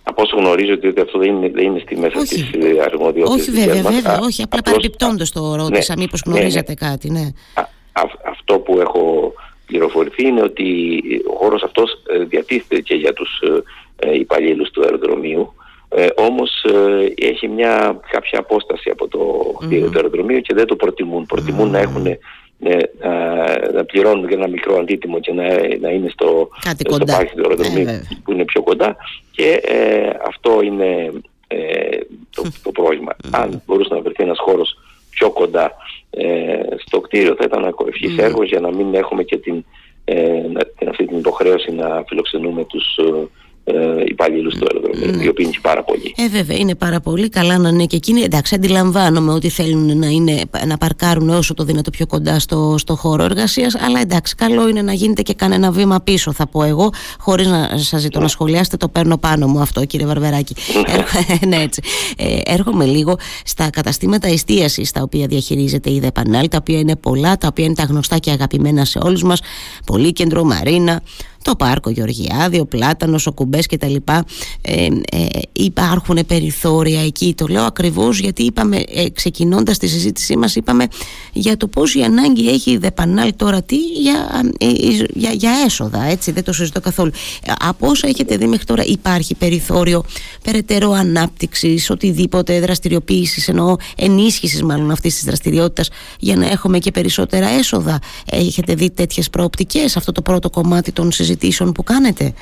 Από 0.03 0.21
όσο 0.21 0.37
γνωρίζω 0.37 0.73
ότι 0.73 1.01
αυτό 1.01 1.19
δεν 1.19 1.35
είναι, 1.35 1.49
δεν 1.49 1.65
είναι 1.65 1.79
στη 1.79 1.97
μέσα 1.97 2.19
της 2.19 2.49
αρμοδιότητας. 2.85 3.39
Όχι, 3.39 3.51
βέβαια, 3.51 3.81
βέβαια. 3.81 4.19
Όχι, 4.19 4.41
απλά 4.43 4.61
παρεμπιπτόντως 4.61 5.31
το 5.31 5.55
ρώτησα, 5.55 5.95
ναι, 5.95 6.01
μήπως 6.01 6.21
ναι, 6.25 6.33
γνωρίζετε 6.33 6.73
ναι, 6.79 6.87
κάτι. 6.89 7.09
Ναι. 7.09 7.31
Α, 7.53 8.03
αυτό 8.31 8.59
που 8.59 8.79
έχω 8.79 9.33
πληροφορηθεί 9.65 10.27
είναι 10.27 10.41
ότι 10.41 10.63
ο 11.31 11.35
χώρος 11.35 11.63
αυτός 11.63 11.91
ε, 12.13 12.23
διατίθεται 12.23 12.81
και 12.81 12.95
για 12.95 13.13
τους 13.13 13.39
ε, 13.39 14.07
ε, 14.07 14.19
υπαλλήλους 14.19 14.69
του 14.69 14.81
αεροδρομίου. 14.83 15.53
Ε, 15.95 16.07
όμως 16.15 16.63
ε, 16.63 17.25
έχει 17.27 17.47
μια 17.47 17.99
κάποια 18.11 18.39
απόσταση 18.39 18.89
από 18.89 19.07
το 19.07 19.19
κτίριο 19.59 19.89
του 19.89 19.95
αεροδρομίου 19.97 20.41
και 20.41 20.53
δεν 20.53 20.65
το 20.65 20.75
προτιμούν. 20.75 21.25
Προτιμούν 21.25 21.69
να 21.69 21.79
έχουν 21.79 22.05
ε, 22.05 22.19
να 23.73 23.85
πληρώνουν 23.85 24.27
για 24.27 24.37
ένα 24.37 24.47
μικρό 24.47 24.77
αντίτιμο 24.77 25.19
και 25.19 25.33
να, 25.33 25.43
να 25.79 25.89
είναι 25.89 26.09
στο, 26.09 26.49
στο 26.87 27.05
πάρκι 27.05 27.35
του 27.35 27.41
αεροδρομίου 27.41 28.01
που 28.23 28.31
είναι 28.31 28.45
πιο 28.45 28.61
κοντά. 28.63 28.95
Και 29.31 29.61
αυτό 30.27 30.61
είναι 30.61 31.11
το, 32.29 32.43
το 32.63 32.71
πρόβλημα. 32.71 33.15
Αν 33.31 33.61
μπορούσε 33.65 33.93
να 33.93 34.01
βρεθεί 34.01 34.23
ένας 34.23 34.39
χώρος 34.39 34.77
πιο 35.09 35.31
κοντά 35.31 35.71
στο 36.85 36.99
κτίριο 36.99 37.35
θα 37.35 37.43
ήταν 37.43 37.75
ευχής 37.87 38.15
mm. 38.15 38.23
έργος 38.23 38.49
για 38.49 38.59
να 38.59 38.71
μην 38.71 38.95
έχουμε 38.95 39.23
και 39.23 39.37
την, 39.37 39.65
την 40.77 40.89
αυτή 40.89 41.05
την 41.05 41.17
υποχρέωση 41.17 41.71
να 41.71 42.03
φιλοξενούμε 42.07 42.65
τους 42.65 42.99
ε, 43.63 43.73
υπαλλήλους 44.05 44.55
του 44.55 44.65
αεροδρομίου, 44.71 45.17
ναι. 45.17 45.23
οι 45.23 45.27
οποίοι 45.27 45.45
είναι 45.47 45.59
πάρα 45.61 45.83
πολύ. 45.83 46.13
Ε, 46.17 46.27
βέβαια, 46.27 46.57
είναι 46.57 46.75
πάρα 46.75 46.99
πολύ. 46.99 47.29
Καλά 47.29 47.57
να 47.57 47.69
είναι 47.69 47.85
και 47.85 47.95
εκείνοι. 47.95 48.21
Εντάξει, 48.21 48.55
αντιλαμβάνομαι 48.55 49.31
ότι 49.31 49.49
θέλουν 49.49 49.97
να, 49.97 50.07
είναι, 50.07 50.41
να 50.67 50.77
παρκάρουν 50.77 51.29
όσο 51.29 51.53
το 51.53 51.63
δυνατό 51.63 51.89
πιο 51.89 52.07
κοντά 52.07 52.39
στο, 52.39 52.75
στο 52.77 52.95
χώρο 52.95 53.23
εργασίας. 53.23 53.75
Αλλά 53.75 53.99
εντάξει, 53.99 54.35
καλό 54.35 54.67
είναι 54.67 54.81
να 54.81 54.93
γίνεται 54.93 55.21
και 55.21 55.33
κανένα 55.33 55.71
βήμα 55.71 56.01
πίσω, 56.01 56.31
θα 56.33 56.47
πω 56.47 56.63
εγώ, 56.63 56.89
χωρίς 57.17 57.47
να 57.47 57.69
σας 57.77 58.01
ζητώ 58.01 58.19
να 58.19 58.27
σχολιάσετε. 58.27 58.77
Το 58.77 58.89
παίρνω 58.89 59.17
πάνω 59.17 59.47
μου 59.47 59.59
αυτό, 59.59 59.85
κύριε 59.85 60.05
Βαρβεράκη. 60.05 60.55
ναι, 61.47 61.55
έτσι. 61.55 61.81
Ε, 62.17 62.39
έρχομαι 62.43 62.85
λίγο 62.85 63.17
στα 63.45 63.69
καταστήματα 63.69 64.27
εστίασης 64.27 64.91
τα 64.91 65.01
οποία 65.01 65.27
διαχειρίζεται 65.27 65.91
η 65.91 65.99
ΔΕΠΑΝΑΛ, 65.99 66.47
τα 66.47 66.57
οποία 66.61 66.79
είναι 66.79 66.95
πολλά, 66.95 67.37
τα 67.37 67.47
οποία 67.47 67.65
είναι 67.65 67.73
τα 67.75 67.83
γνωστά 67.83 68.17
και 68.17 68.31
αγαπημένα 68.31 68.85
σε 68.85 68.99
όλους 69.03 69.23
μας. 69.23 69.41
Πολύ 69.85 70.11
κέντρο, 70.11 70.43
Μαρίνα, 70.43 71.01
το 71.41 71.55
πάρκο 71.55 71.89
Γεωργιάδη, 71.89 72.59
ο 72.59 72.65
Πλάτανος, 72.65 73.27
ο 73.27 73.31
Κουμπές 73.31 73.65
και 73.65 73.77
τα 73.77 73.87
λοιπά 73.87 74.25
ε, 74.61 74.85
ε, 75.11 75.25
υπάρχουν 75.51 76.19
περιθώρια 76.27 77.03
εκεί. 77.03 77.33
Το 77.37 77.47
λέω 77.47 77.63
ακριβώς 77.63 78.19
γιατί 78.19 78.43
είπαμε 78.43 78.83
ε, 78.87 79.09
ξεκινώντας 79.09 79.77
τη 79.77 79.87
συζήτησή 79.87 80.37
μας 80.37 80.55
είπαμε 80.55 80.87
για 81.33 81.57
το 81.57 81.67
πώς 81.67 81.95
η 81.95 82.01
ανάγκη 82.01 82.49
έχει 82.49 82.71
η 82.71 82.77
ΔΕΠΑΝΑΛ 82.77 83.33
τώρα 83.35 83.61
τι 83.61 83.77
για, 83.77 84.41
ε, 84.57 84.67
για, 85.13 85.31
για 85.31 85.51
έσοδα 85.65 86.03
έτσι 86.03 86.31
δεν 86.31 86.43
το 86.43 86.53
συζητώ 86.53 86.81
καθόλου. 86.81 87.11
Από 87.59 87.87
όσα 87.87 88.07
έχετε 88.07 88.37
δει 88.37 88.47
μέχρι 88.47 88.65
τώρα 88.65 88.83
υπάρχει 88.83 89.35
περιθώριο 89.35 90.03
περαιτέρω 90.43 90.91
ανάπτυξης 90.91 91.89
οτιδήποτε 91.89 92.59
δραστηριοποίησης 92.59 93.47
εννοώ 93.47 93.75
ενίσχυσης 93.95 94.63
μάλλον 94.63 94.91
αυτής 94.91 95.13
της 95.13 95.23
δραστηριότητας 95.23 95.89
για 96.19 96.35
να 96.35 96.49
έχουμε 96.49 96.79
και 96.79 96.91
περισσότερα 96.91 97.47
έσοδα. 97.47 97.99
Έχετε 98.31 98.75
δει 98.75 98.89
τέτοιες 98.91 99.29
προοπτικές 99.29 99.97
αυτό 99.97 100.11
το 100.11 100.21
πρώτο 100.21 100.49
κομμάτι 100.49 100.91
των 100.91 101.11
συζητήσεων 101.11 101.29
συζητήσεων 101.31 101.71
που 101.71 101.83
κάνετε; 101.83 102.33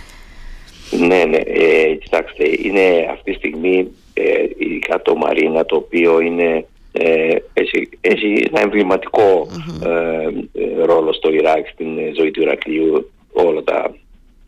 Ναι, 1.08 1.24
ναι. 1.24 1.38
Ε, 1.38 1.96
κοιτάξτε, 1.96 2.44
είναι 2.64 3.08
αυτή 3.12 3.32
τη 3.32 3.38
στιγμή 3.38 3.88
ε, 4.14 4.24
ειδικά 4.58 5.02
το 5.02 5.16
Μαρίνα 5.16 5.66
το 5.66 5.76
οποίο 5.76 6.20
είναι 6.20 6.66
ε, 6.92 7.36
έχει, 7.54 7.90
έχει 8.02 8.44
ένα 8.52 8.62
εμβληματικό 8.62 9.48
ε, 9.84 10.86
ρόλο 10.86 11.14
στο 11.14 11.32
Ιράκ 11.32 11.68
στην 11.68 11.88
ζωή 12.18 12.32
του 12.32 12.42
Ηρακλείου 12.42 13.12
όλα 13.32 13.64
τα 13.64 13.96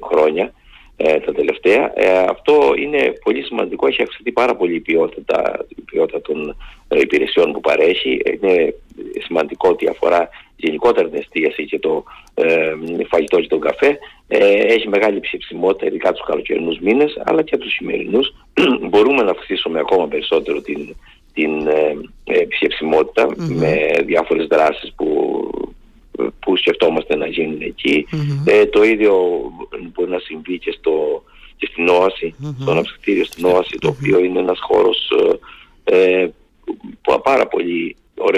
χρόνια 0.02 0.54
ε, 1.04 1.20
τα 1.20 1.32
τελευταία. 1.32 1.94
αυτό 2.30 2.74
είναι 2.78 3.14
πολύ 3.24 3.44
σημαντικό, 3.44 3.88
έχει 3.88 4.02
αυξηθεί 4.02 4.32
πάρα 4.32 4.56
πολύ 4.56 4.76
η 4.76 4.80
ποιότητα, 4.80 5.66
η 5.68 5.82
ποιότητα 5.82 6.22
των 6.22 6.56
υπηρεσιών 6.90 7.52
που 7.52 7.60
παρέχει. 7.60 8.22
Είναι 8.42 8.74
σημαντικό 9.20 9.70
ότι 9.70 9.88
αφορά 9.88 10.30
γενικότερα 10.62 11.10
την 11.10 11.20
εστίαση 11.20 11.66
και 11.66 11.80
το 11.80 12.04
ε, 12.34 12.74
φαγητό 13.08 13.40
και 13.40 13.48
τον 13.48 13.60
καφέ 13.60 14.00
ε, 14.28 14.60
έχει 14.74 14.88
μεγάλη 14.88 15.20
ψηφισμότητα 15.20 15.86
ειδικά 15.86 16.12
τους 16.12 16.26
καλοκαιρινούς 16.26 16.80
μήνες 16.80 17.22
αλλά 17.26 17.42
και 17.42 17.58
τους 17.58 17.72
σημερινούς 17.72 18.34
μπορούμε 18.90 19.24
να 19.24 19.32
αυξήσουμε 19.32 19.80
ακόμα 19.80 20.08
περισσότερο 20.08 20.62
την, 20.62 20.96
την 21.34 21.68
ε, 21.68 21.98
ε 22.24 22.46
με 23.48 23.92
διάφορες 24.06 24.48
δράσεις 24.48 24.94
που, 24.96 25.08
που 26.40 26.58
σκεφτόμαστε 26.58 27.16
να 27.16 27.28
γίνουν 27.28 27.62
εκεί. 27.62 28.08
Ε, 28.46 28.66
το 28.66 28.84
ίδιο 28.84 29.16
μπορεί 29.94 30.10
να 30.10 30.20
συμβεί 30.20 30.58
και, 30.60 30.76
στο, 30.80 31.24
και 31.58 31.70
στην 31.72 31.88
όαση 31.88 32.36
στο 32.62 32.72
αναψυκτήριο 32.72 33.26
στην 33.26 33.46
όαση 33.46 33.78
το 33.80 33.88
οποίο 33.88 34.20
είναι 34.20 34.40
ένας 34.40 34.60
χώρος 34.62 35.12
ε, 35.84 36.28
που 37.02 37.22
πάρα 37.24 37.48
πολύ 37.48 37.91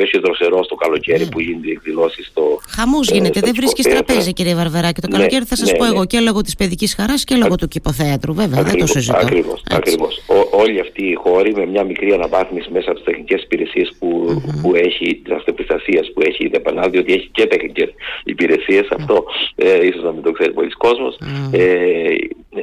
ωραίο 0.03 0.11
και 0.11 0.19
δροσερό 0.19 0.59
το 0.65 0.75
καλοκαίρι 0.75 1.25
mm. 1.27 1.31
που 1.31 1.39
γίνεται 1.39 1.71
εκδηλώσεις 1.71 2.25
στο. 2.27 2.59
Χαμός 2.75 3.09
ε, 3.09 3.13
γίνεται, 3.13 3.39
δεν 3.39 3.53
βρίσκεις 3.55 3.85
τραπέζι, 3.85 4.33
κύριε 4.33 4.55
Βαρβεράκη. 4.55 5.01
Το 5.01 5.07
ναι, 5.07 5.17
καλοκαίρι 5.17 5.45
θα 5.45 5.55
σας 5.55 5.71
ναι, 5.71 5.77
πω 5.77 5.83
ναι. 5.83 5.89
εγώ 5.89 6.05
και 6.05 6.19
λόγω 6.19 6.41
της 6.41 6.55
παιδικής 6.55 6.95
χαράς 6.95 7.23
και 7.23 7.35
λόγω 7.35 7.55
του 7.55 7.67
κηποθέατρου, 7.67 8.33
βέβαια. 8.33 8.59
Ακριβώς, 8.59 8.71
δεν 8.71 8.85
το 8.85 8.87
συζητώ. 8.87 9.17
Ακριβώς. 9.17 9.63
Ακριβώς. 9.69 10.21
Όλοι 10.51 10.79
αυτοί 10.79 11.03
οι 11.05 11.13
χώροι 11.13 11.53
με 11.55 11.65
μια 11.65 11.83
μικρή 11.83 12.13
αναβάθμιση 12.13 12.69
μέσα 12.71 12.85
από 12.89 12.95
τις 12.95 13.05
τεχνικές 13.05 13.41
υπηρεσίες 13.43 13.93
που, 13.99 14.09
mm-hmm. 14.29 14.61
που 14.61 14.75
έχει, 14.75 15.21
τι 15.23 15.33
αυτοπιστασίας 15.33 16.11
που 16.13 16.21
έχει 16.21 16.43
η 16.45 16.47
ΔΕΠΑΝΑ, 16.47 16.89
διότι 16.89 17.13
έχει 17.13 17.29
και 17.31 17.45
τεχνικές 17.45 17.89
υπηρεσίες. 18.23 18.85
Mm. 18.89 18.95
Αυτό 18.99 19.25
ε, 19.55 19.85
ίσως 19.85 20.03
να 20.03 20.11
μην 20.11 20.23
το 20.23 20.31
ξέρει 20.31 20.51
πολλοί 20.53 20.69
κόσμος. 20.69 21.17
Mm. 21.21 21.57
Ε, 21.57 22.15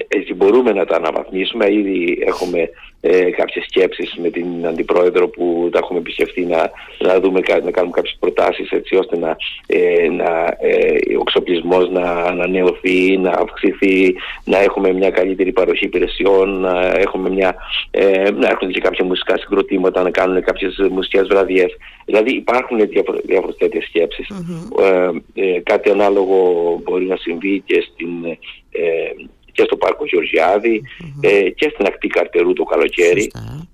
έτσι 0.08 0.34
μπορούμε 0.34 0.72
να 0.72 0.84
τα 0.84 0.96
αναβαθμίσουμε. 0.96 1.72
Ήδη 1.72 2.18
έχουμε 2.26 2.70
ε, 3.00 3.30
κάποιες 3.30 3.64
σκέψεις 3.64 4.14
με 4.22 4.30
την 4.30 4.66
Αντιπρόεδρο 4.66 5.28
που 5.28 5.68
τα 5.72 5.78
έχουμε 5.78 5.98
επισκεφθεί 5.98 6.44
να, 6.44 6.70
να, 6.98 7.20
δούμε, 7.20 7.40
να 7.64 7.70
κάνουμε 7.70 7.92
κάποιες 7.92 8.16
προτάσεις 8.20 8.70
έτσι 8.70 8.96
ώστε 8.96 9.18
να, 9.18 9.36
ε, 9.66 10.08
να, 10.08 10.56
ε, 10.60 11.16
ο 11.16 11.20
εξοπλισμός 11.20 11.90
να 11.90 12.10
ανανεωθεί, 12.10 13.16
να 13.16 13.30
αυξηθεί, 13.30 14.14
να 14.44 14.58
έχουμε 14.58 14.92
μια 14.92 15.10
καλύτερη 15.10 15.52
παροχή 15.52 15.84
υπηρεσιών, 15.84 16.60
να 16.60 16.80
έχουμε 16.80 17.30
μια, 17.30 17.54
ε, 17.90 18.30
να 18.30 18.48
έρχονται 18.48 18.72
και 18.72 18.80
κάποια 18.80 19.04
μουσικά 19.04 19.38
συγκροτήματα, 19.38 20.02
να 20.02 20.10
κάνουν 20.10 20.42
κάποιες 20.42 20.88
μουσικές 20.90 21.26
βραδιές. 21.26 21.76
Δηλαδή 22.04 22.34
υπάρχουν 22.34 22.78
διάφορες 23.24 23.56
τέτοιες 23.58 23.90
Ε, 23.94 25.10
ε, 25.34 25.60
κάτι 25.60 25.90
ανάλογο 25.90 26.80
μπορεί 26.84 27.04
να 27.04 27.16
συμβεί 27.16 27.62
και 27.66 27.84
στην 27.92 28.24
ε, 28.70 29.28
και 29.52 29.62
στο 29.62 29.76
πάρκο 29.76 30.04
ε, 31.20 31.50
και 31.50 31.70
στην 31.72 31.86
ακτή 31.86 32.06
Καρτερού 32.06 32.52
το 32.52 32.64
καλοκαίρι 32.64 33.30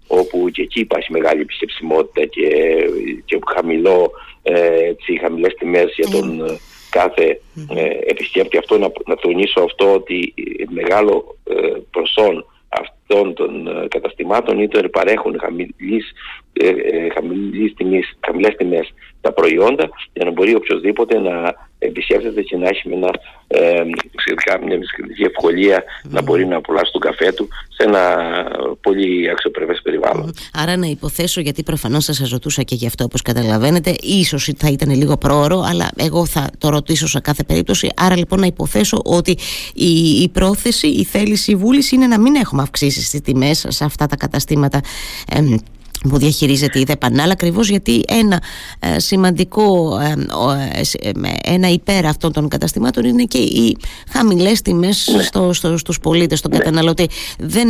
όπου 0.07 0.49
και 0.51 0.63
εκεί 0.63 0.81
υπάρχει 0.81 1.13
μεγάλη 1.13 1.41
επισκεψιμότητα 1.41 2.27
και, 2.27 2.49
και 3.25 3.39
χαμηλό, 3.55 4.11
ε, 4.43 4.93
χαμηλές 5.21 5.55
τιμές 5.55 5.93
για 5.97 6.09
τον 6.11 6.41
ε, 6.41 6.59
κάθε 6.91 7.41
ε, 7.75 7.89
επισκέπτη. 8.07 8.59
Αυτό 8.59 8.79
να, 8.79 8.89
να 9.07 9.17
τονίσω 9.17 9.61
αυτό 9.61 9.93
ότι 9.93 10.35
μεγάλο 10.69 11.37
ε, 11.45 11.55
προσόν 11.91 12.45
αυτών 12.69 13.35
των 13.35 13.67
ε, 13.67 13.89
καταστημάτων 13.89 14.61
είτε 14.61 14.89
παρέχουν 14.89 15.37
χαμηλής, 15.41 16.13
ε, 16.61 16.69
ε, 16.69 17.09
χαμηλής 17.15 17.75
τιμής, 17.75 18.19
χαμηλές 18.27 18.55
τιμές 18.57 18.93
τα 19.21 19.33
προϊόντα 19.33 19.89
για 20.13 20.25
να 20.25 20.31
μπορεί 20.31 20.55
οποιοδήποτε 20.55 21.19
να 21.19 21.55
επισκέπτεται 21.79 22.43
και 22.43 22.57
να 22.57 22.69
έχει 22.69 22.89
ένα, 22.93 23.11
ε, 23.47 23.83
μια 24.65 24.79
σχετική 24.93 25.23
ευκολία 25.23 25.85
να 26.03 26.23
μπορεί 26.23 26.47
να 26.47 26.57
απολαύσει 26.57 26.93
τον 26.93 27.01
καφέ 27.01 27.33
του 27.33 27.49
σε 27.69 27.83
ένα 27.89 28.03
πολύ 28.81 29.31
αξιοπρεπές 29.31 29.81
περιβάλλον. 29.83 30.35
Άρα 30.53 30.77
να 30.77 30.87
υποθέσω, 30.87 31.41
γιατί 31.41 31.63
προφανώς 31.63 32.05
θα 32.05 32.13
σας 32.13 32.31
ρωτούσα 32.31 32.63
και 32.63 32.75
γι' 32.75 32.87
αυτό 32.87 33.05
όπως 33.05 33.23
καταλαβαίνετε, 33.23 33.95
ίσως 34.01 34.51
θα 34.57 34.69
ήταν 34.69 34.91
λίγο 34.91 35.17
πρόωρο, 35.17 35.65
αλλά 35.71 35.91
εγώ 35.97 36.27
θα 36.27 36.51
το 36.59 36.69
ρωτήσω 36.69 37.07
σε 37.07 37.21
κάθε 37.21 37.45
περίπτωση. 37.45 37.89
Άρα 37.97 38.17
λοιπόν 38.17 38.41
να 38.41 38.47
υποθέσω 38.47 39.01
ότι 39.05 39.37
η, 39.75 40.23
η 40.23 40.29
πρόθεση, 40.29 40.87
η 40.87 41.05
θέληση, 41.05 41.51
η 41.51 41.57
βούληση 41.57 41.95
είναι 41.95 42.07
να 42.07 42.21
μην 42.21 42.35
έχουμε 42.35 42.63
αυξήσεις 42.63 43.07
στις 43.07 43.21
τιμές 43.21 43.67
σε 43.69 43.85
αυτά 43.85 44.07
τα 44.07 44.17
καταστήματα 44.17 44.81
που 46.09 46.19
διαχειρίζεται 46.19 46.79
η 46.79 46.85
ΔΕΠΑΝΑΛ 46.85 47.31
ακριβώς 47.31 47.69
γιατί 47.69 48.03
ένα 48.09 48.43
ε, 48.81 48.99
σημαντικό 48.99 49.99
ε, 50.01 51.09
ε, 51.09 51.11
ένα 51.45 51.69
υπέρ 51.69 52.07
αυτών 52.07 52.33
των 52.33 52.49
καταστημάτων 52.49 53.05
είναι 53.05 53.25
και 53.25 53.39
οι 53.39 53.77
χαμηλές 54.13 54.63
τιμές 54.63 55.13
ναι. 55.17 55.23
στο, 55.23 55.53
στο, 55.53 55.77
στους 55.77 56.01
πολίτες, 56.01 56.39
στον 56.39 56.51
ναι. 56.51 56.59
καταναλωτή 56.59 57.09
δεν 57.39 57.69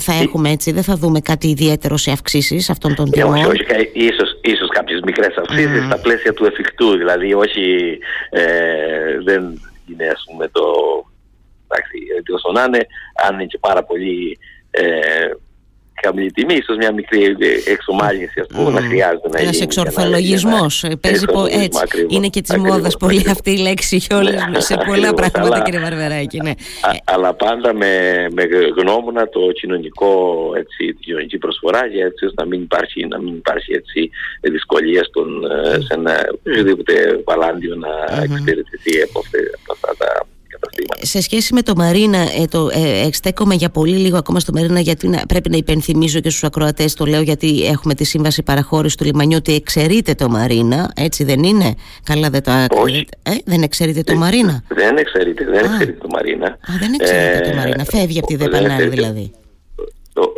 θα 0.00 0.12
έχουμε 0.12 0.50
έτσι, 0.50 0.72
δεν 0.72 0.82
θα 0.82 0.96
δούμε 0.96 1.20
κάτι 1.20 1.48
ιδιαίτερο 1.48 1.96
σε 1.96 2.10
αυξήσεις 2.10 2.70
αυτών 2.70 2.94
των 2.94 3.10
τιμών 3.10 3.34
όχι, 3.34 3.46
όχι, 3.46 3.90
ίσως, 3.92 4.38
ίσως 4.40 4.68
κάποιες 4.68 5.00
μικρές 5.04 5.36
αυξήσεις 5.36 5.84
στα 5.84 5.98
πλαίσια 5.98 6.32
του 6.32 6.44
εφικτού 6.44 6.96
δηλαδή 6.96 7.34
όχι 7.34 7.98
δεν 9.24 9.42
είναι 9.90 10.06
ας 10.14 10.24
πούμε 10.26 10.48
το 10.48 10.62
εντάξει, 11.68 11.98
όσο 12.34 12.52
να 12.52 12.64
είναι 12.64 12.86
αν 13.26 13.34
είναι 13.34 13.44
και 13.44 13.58
πάρα 13.58 13.82
πολύ 13.84 14.38
χαμηλή 16.02 16.32
τιμή, 16.32 16.54
ίσως 16.54 16.76
μια 16.76 16.92
μικρή 16.92 17.36
εξομάλυνση, 17.66 18.40
ας 18.40 18.46
πούμε, 18.46 18.68
mm. 18.68 18.72
να 18.72 18.80
χρειάζεται 18.80 19.28
να 19.28 19.38
γίνει. 19.40 19.50
Ένα 19.54 19.62
εξορθολογισμός. 19.62 20.84
Έτσι. 20.84 21.26
είναι 22.08 22.28
και 22.28 22.40
της 22.40 22.56
μόδας 22.56 22.96
πολύ 22.96 23.24
αυτή 23.30 23.50
η 23.50 23.58
λέξη 23.58 24.02
ναι. 24.50 24.60
σε 24.60 24.76
πολλά 24.86 25.14
πράγματα, 25.14 25.62
κύριε 25.62 25.80
Βαρβεράκη. 25.80 26.40
Ναι. 26.40 26.52
αλλά 27.04 27.34
πάντα 27.34 27.74
με, 27.74 28.26
με 28.32 28.42
γνώμονα 28.76 29.28
το 29.28 29.40
κοινωνικό, 29.52 30.12
έτσι, 30.56 30.92
την 30.92 31.00
κοινωνική 31.00 31.38
προσφορά, 31.38 31.86
για 31.86 32.04
έτσι 32.04 32.24
ώστε 32.24 32.42
να 32.42 32.48
μην 32.48 32.62
υπάρχει, 32.62 33.06
να 33.06 33.18
μην 33.20 33.34
υπάρχει 33.34 33.72
έτσι, 33.72 34.10
δυσκολία 34.40 35.04
στον, 35.04 35.28
ε, 35.44 35.80
σε 35.80 35.94
ένα 35.94 36.14
οποιοδήποτε 36.32 36.92
παλάντιο 37.24 37.74
να 37.74 38.22
εξυπηρετηθεί 38.22 39.02
από 39.02 39.22
αυτά 39.70 39.94
τα 39.98 40.26
σε 41.00 41.20
σχέση 41.20 41.54
με 41.54 41.62
το 41.62 41.72
Μαρίνα, 41.76 42.18
ε, 42.18 42.44
το, 42.50 42.68
ε, 42.72 43.08
στέκομαι 43.12 43.54
για 43.54 43.70
πολύ 43.70 43.96
λίγο 43.96 44.16
ακόμα 44.16 44.40
στο 44.40 44.52
Μαρίνα, 44.54 44.80
γιατί 44.80 45.08
να, 45.08 45.26
πρέπει 45.28 45.50
να 45.50 45.56
υπενθυμίζω 45.56 46.20
και 46.20 46.30
στους 46.30 46.44
ακροατές, 46.44 46.94
το 46.94 47.04
λέω 47.04 47.20
γιατί 47.20 47.66
έχουμε 47.66 47.94
τη 47.94 48.04
σύμβαση 48.04 48.42
παραχώρησης 48.42 48.96
του 48.96 49.04
λιμανιού, 49.04 49.36
ότι 49.38 49.54
εξαιρείται 49.54 50.14
το 50.14 50.28
Μαρίνα, 50.28 50.92
έτσι 50.96 51.24
δεν 51.24 51.42
είναι; 51.42 51.74
Καλά, 52.04 52.30
δεν 52.30 52.42
το 52.42 52.52
Όχι. 52.70 53.06
Ε, 53.22 53.30
δεν 53.44 53.62
εξαιρείται 53.62 54.02
το 54.02 54.14
Μαρίνα; 54.14 54.62
Δεν 54.68 54.96
εξαιρείται, 54.96 55.44
δεν 55.44 55.64
εξαιρείται 55.64 55.98
το 56.00 56.08
Μαρίνα. 56.10 56.46
Α, 56.46 56.74
δεν 56.78 56.92
εξαιρείται 57.00 57.50
το 57.50 57.56
Μαρίνα. 57.56 57.84
Φεύγει 57.84 58.18
από 58.18 58.26
τη 58.26 58.36
Δεπανάλη 58.36 58.88
δηλαδή. 58.88 59.32
Το, 60.12 60.32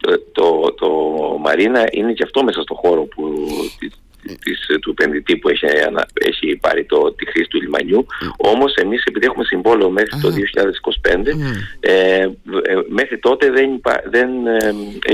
το, 0.00 0.20
το, 0.32 0.74
το, 0.74 0.88
Μαρίνα 1.42 1.84
είναι 1.90 2.12
και 2.12 2.22
αυτό 2.22 2.44
μέσα 2.44 2.62
στο 2.62 2.74
χώρο 2.74 3.02
που 3.02 3.22
της, 3.78 3.92
του 4.80 4.90
επενδυτή 4.90 5.36
που 5.36 5.48
έχει, 5.48 5.64
έχει 6.14 6.56
πάρει 6.56 6.84
το, 6.84 7.12
τη 7.12 7.26
χρήση 7.26 7.48
του 7.48 7.60
λιμανιού. 7.60 8.06
Όμως 8.36 8.74
εμείς 8.74 9.04
επειδή 9.04 9.26
έχουμε 9.26 9.44
συμβόλαιο 9.44 9.90
μέχρι 9.90 10.20
το 10.20 10.28
2025, 11.02 11.26
ε, 11.80 12.26
μέχρι 12.88 13.18
τότε 13.18 13.50
δεν, 13.50 13.80
δεν 14.10 14.28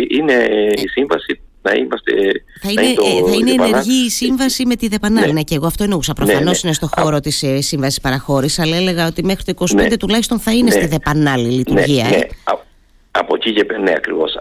είναι 0.09 0.47
η 0.75 0.89
σύμβαση 0.89 1.41
να 1.63 1.73
είμαστε. 1.73 2.13
Θα 2.61 2.71
είναι, 2.71 2.83
είναι, 2.83 2.95
θα 3.29 3.35
είναι 3.35 3.51
ενεργή 3.51 4.05
η 4.05 4.11
σύμβαση 4.11 4.67
με 4.67 4.77
τη 4.77 4.89
ΔΕΠΑΝΑΛ. 4.89 5.27
Ναι. 5.27 5.33
ναι, 5.33 5.43
και 5.43 5.55
εγώ 5.55 5.67
αυτό 5.67 5.83
εννοούσα. 5.85 6.13
Προφανώς 6.13 6.43
ναι, 6.43 6.51
ναι. 6.51 6.59
είναι 6.63 6.73
στο 6.73 6.89
χώρο 6.97 7.21
της 7.21 7.43
ε, 7.43 7.61
σύμβασης 7.61 8.01
παραχώρησης, 8.01 8.59
αλλά 8.59 8.77
έλεγα 8.77 9.07
ότι 9.07 9.25
μέχρι 9.25 9.45
το 9.45 9.67
25 9.71 9.75
ναι. 9.75 9.97
τουλάχιστον 9.97 10.39
θα 10.39 10.53
είναι 10.53 10.71
στη 10.71 10.87
ΔΕΠΑΝΑΛ 10.87 11.45
η 11.45 11.49
λειτουργία. 11.49 12.09
Ναι, 12.09 12.17
ε. 12.17 12.29
Από 13.15 13.35
εκεί 13.35 13.53
και 13.53 13.67
ναι, 13.83 13.93
ακριβώς. 13.97 14.39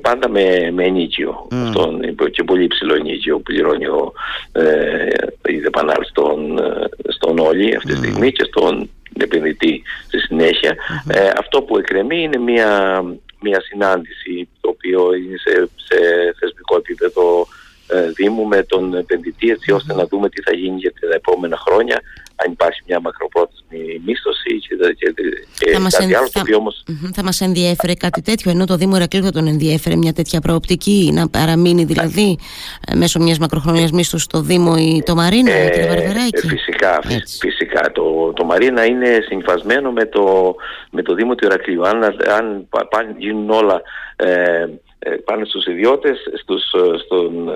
Πάντα 0.00 0.28
με, 0.28 0.70
με 0.72 0.84
ενίκιο. 0.84 1.48
Mm. 1.50 1.54
Αυτόν, 1.54 2.14
και 2.30 2.42
πολύ 2.44 2.64
υψηλό 2.64 2.94
ενίκιο 2.94 3.36
που 3.36 3.42
πληρώνει 3.42 3.86
ο, 3.86 4.12
ε, 4.52 5.08
η 5.46 5.58
ΔΕΠΑΝΑΛ 5.58 6.04
στον, 6.04 6.60
στον 7.08 7.38
Όλη 7.38 7.76
αυτή 7.76 7.92
τη 7.92 7.98
στιγμή 7.98 8.32
και 8.32 8.44
στον 8.44 8.90
επενδυτή 9.18 9.82
στη 10.06 10.18
συνέχεια. 10.18 10.76
Ε, 11.08 11.30
αυτό 11.38 11.62
που 11.62 11.78
εκκρεμεί 11.78 12.22
είναι 12.22 12.38
μια 12.38 13.04
μια 13.40 13.60
συνάντηση 13.60 14.48
το 14.60 14.68
οποίο 14.68 15.14
είναι 15.14 15.36
σε, 15.36 15.68
σε 15.74 15.98
θεσμικό 16.38 16.76
επίπεδο 16.76 17.46
ε, 17.86 18.10
Δήμου 18.10 18.44
με 18.46 18.62
τον 18.62 18.94
επενδυτή 18.94 19.50
έτσι 19.50 19.72
ώστε 19.72 19.94
να 19.94 20.06
δούμε 20.06 20.28
τι 20.28 20.42
θα 20.42 20.54
γίνει 20.54 20.78
για 20.78 20.92
τα 21.00 21.14
επόμενα 21.14 21.56
χρόνια 21.56 22.00
αν 22.44 22.52
υπάρχει 22.52 22.82
μια 22.86 23.00
μακροπρόθεσμη 23.00 24.02
μίσθωση 24.04 24.58
και, 24.58 24.74
και, 24.98 25.12
και 25.58 25.78
θα 25.78 25.98
κάτι 25.98 26.14
άλλο 26.14 26.28
θα... 26.32 26.42
όμως... 26.56 26.84
Θα 27.14 27.22
μας 27.22 27.40
ενδιέφερε 27.40 27.94
κάτι 27.94 28.22
τέτοιο 28.22 28.50
ενώ 28.50 28.64
το 28.64 28.76
Δήμο 28.76 28.92
Ερακλείου 28.96 29.24
θα 29.24 29.30
τον 29.30 29.46
ενδιέφερε 29.46 29.96
μια 29.96 30.12
τέτοια 30.12 30.40
προοπτική 30.40 31.10
να 31.14 31.28
παραμείνει 31.28 31.84
δηλαδή 31.84 32.38
ε, 32.86 32.94
μέσω 32.94 33.20
μιας 33.20 33.38
μακροχρονίας 33.38 33.90
μίσθωσης 33.90 34.24
στο 34.24 34.40
Δήμο 34.40 34.74
ή 34.78 35.02
το 35.06 35.14
Μαρίνα 35.14 35.52
ε, 35.52 35.70
κύριε 35.70 35.88
Βαρβεράκη. 35.88 36.46
Φυσικά, 36.48 37.00
φυσικά. 37.40 37.92
Το, 37.92 38.32
το 38.32 38.44
Μαρίνα 38.44 38.84
είναι 38.84 39.24
συμφασμένο 39.28 39.92
με 39.92 40.06
το, 40.06 40.54
με 40.90 41.02
το 41.02 41.14
Δήμο 41.14 41.34
του 41.34 41.46
Ερακλείου. 41.46 41.86
Αν, 41.86 42.02
αν 42.38 42.68
πάνε, 42.90 43.14
γίνουν 43.18 43.50
όλα 43.50 43.82
ε, 44.16 44.66
ε, 44.98 45.10
πάνε 45.10 45.44
στους 45.44 45.66
ιδιώτες, 45.66 46.18
στους, 46.42 46.62
στον, 47.04 47.48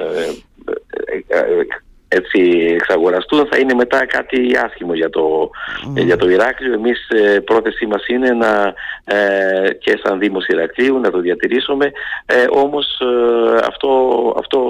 έτσι 2.08 2.40
εξαγοραστούν 2.80 3.46
θα 3.50 3.58
είναι 3.58 3.74
μετά 3.74 4.06
κάτι 4.06 4.56
άσχημο 4.64 4.94
για 4.94 5.10
το, 5.10 5.50
για 5.94 6.16
το 6.16 6.28
Ηράκλειο. 6.28 6.72
Εμείς 6.72 7.08
ε, 7.08 7.40
πρόθεσή 7.40 7.86
μας 7.86 8.06
είναι 8.06 8.32
να 8.32 8.74
ε, 9.04 9.72
και 9.72 10.00
σαν 10.02 10.18
Δήμος 10.18 10.46
Ηρακλείου 10.46 10.98
να 10.98 11.10
το 11.10 11.18
διατηρήσουμε 11.18 11.92
ε, 12.26 12.44
όμως 12.50 13.00
ε, 13.00 13.58
αυτό, 13.66 14.34
αυτό 14.38 14.60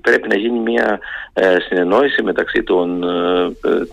πρέπει 0.00 0.28
να 0.28 0.36
γίνει 0.36 0.58
μια 0.58 0.98
ε, 1.32 1.56
συνεννόηση 1.68 2.22
μεταξύ 2.22 2.62
των, 2.62 3.04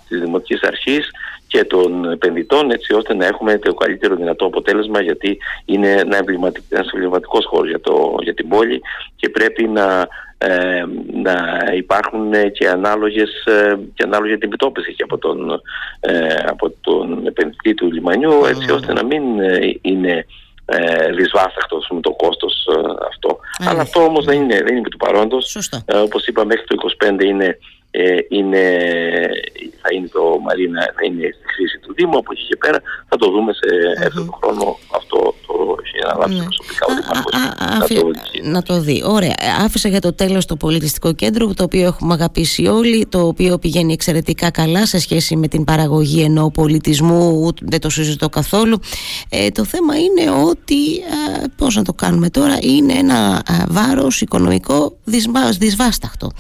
της 0.08 0.20
Δημοτικής 0.20 0.62
Αρχής 0.63 1.10
και 1.48 1.63
των 1.63 2.12
επενδυτών 2.12 2.72
έτσι 2.72 2.94
ώστε 2.94 3.13
να 3.13 3.25
έχουμε 3.25 3.58
το 3.58 3.74
καλύτερο 3.74 4.15
δυνατό 4.15 4.46
αποτέλεσμα 4.46 5.01
γιατί 5.01 5.38
είναι 5.65 5.91
ένας 6.70 6.91
εμβληματικός 6.94 7.46
χώρος 7.46 7.70
για, 7.70 7.79
το, 7.79 8.15
για 8.22 8.34
την 8.34 8.48
πόλη 8.48 8.82
και 9.15 9.29
πρέπει 9.29 9.67
να 9.67 10.08
ε, 10.38 10.84
να 11.13 11.63
υπάρχουν 11.75 12.32
και 12.51 12.68
ανάλογες 12.68 13.44
ε, 13.46 13.77
και 13.94 14.04
ανάλογη 14.04 14.34
αντιμετώπιση 14.34 14.94
και 14.94 15.04
από 15.04 15.18
τον, 15.18 15.62
ε, 16.00 16.36
από 16.48 16.74
τον 16.82 17.27
επενδυτή 17.27 17.74
του 17.74 17.92
λιμανιού 17.92 18.46
έτσι 18.46 18.72
ώστε 18.72 18.94
να 18.94 19.04
μην 19.04 19.39
ε, 19.39 19.77
είναι 19.82 20.25
ε, 20.65 21.12
δυσβάσταχτος 21.12 21.88
με 21.92 22.00
το 22.01 22.12
κόστος 22.12 22.68
αυτό. 23.08 23.39
Αλλά 23.70 23.82
αυτό 23.82 24.04
όμως 24.04 24.25
δεν 24.25 24.42
είναι, 24.42 24.62
δεν 24.63 24.75
είναι 24.75 24.89
του 24.89 24.98
παρόντος. 24.98 25.58
όπως 26.04 26.27
είπα 26.27 26.46
μέχρι 26.46 26.63
το 26.65 26.75
25 27.18 27.24
είναι 27.24 27.58
είναι, 28.30 28.62
θα 29.82 29.89
είναι 29.94 30.08
το 30.08 30.39
Μαρίνα, 30.44 30.82
θα 30.82 31.06
είναι 31.06 31.30
στη 31.38 31.54
χρήση 31.54 31.80
του 31.80 31.94
Δήμου. 31.94 32.18
Από 32.18 32.32
εκεί 32.32 32.44
και 32.44 32.56
πέρα 32.56 32.82
θα 33.10 33.18
το 33.18 33.30
δούμε 33.30 33.54
σε 33.54 33.68
mm 34.00 34.27
χρόνο 34.39 34.77
αυτό 34.96 35.36
το 36.05 36.12
έχει 36.12 36.27
αναλάβει 36.27 36.33
ναι. 36.33 36.43
προσωπικά 36.43 36.85
ο 38.43 38.50
να, 38.51 38.62
το 38.62 38.81
δει. 38.81 39.03
Ωραία. 39.05 39.35
Άφησα 39.65 39.89
για 39.89 40.01
το 40.01 40.13
τέλος 40.13 40.45
το 40.45 40.55
πολιτιστικό 40.55 41.13
κέντρο 41.13 41.53
το 41.53 41.63
οποίο 41.63 41.85
έχουμε 41.85 42.13
αγαπήσει 42.13 42.65
όλοι, 42.65 43.05
το 43.09 43.27
οποίο 43.27 43.57
πηγαίνει 43.57 43.93
εξαιρετικά 43.93 44.51
καλά 44.51 44.85
σε 44.85 45.00
σχέση 45.00 45.35
με 45.35 45.47
την 45.47 45.63
παραγωγή 45.63 46.21
ενώ 46.21 46.50
πολιτισμού, 46.53 47.50
δεν 47.62 47.79
το 47.79 47.89
συζητώ 47.89 48.29
καθόλου. 48.29 48.79
Ε, 49.29 49.50
το 49.50 49.65
θέμα 49.65 49.93
είναι 49.95 50.31
ότι, 50.50 50.75
πώ 51.57 51.65
πώς 51.65 51.75
να 51.75 51.83
το 51.83 51.93
κάνουμε 51.93 52.29
τώρα, 52.29 52.57
είναι 52.62 52.93
ένα 52.93 53.43
βάρος 53.67 54.21
οικονομικό 54.21 54.97
δυσβάσταχτο. 55.57 56.31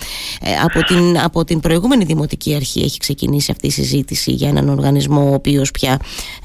Ε, 0.41 0.51
από, 0.63 0.83
την, 0.83 1.19
από 1.19 1.43
την 1.43 1.59
προηγούμενη 1.59 2.03
Δημοτική 2.03 2.55
Αρχή 2.55 2.81
έχει 2.81 2.99
ξεκινήσει 2.99 3.51
αυτή 3.51 3.67
η 3.67 3.71
συζήτηση 3.71 4.31
για 4.31 4.49
έναν 4.49 4.69
οργανισμό 4.69 5.29
ο 5.29 5.33
οποίος 5.33 5.71
πια 5.71 5.99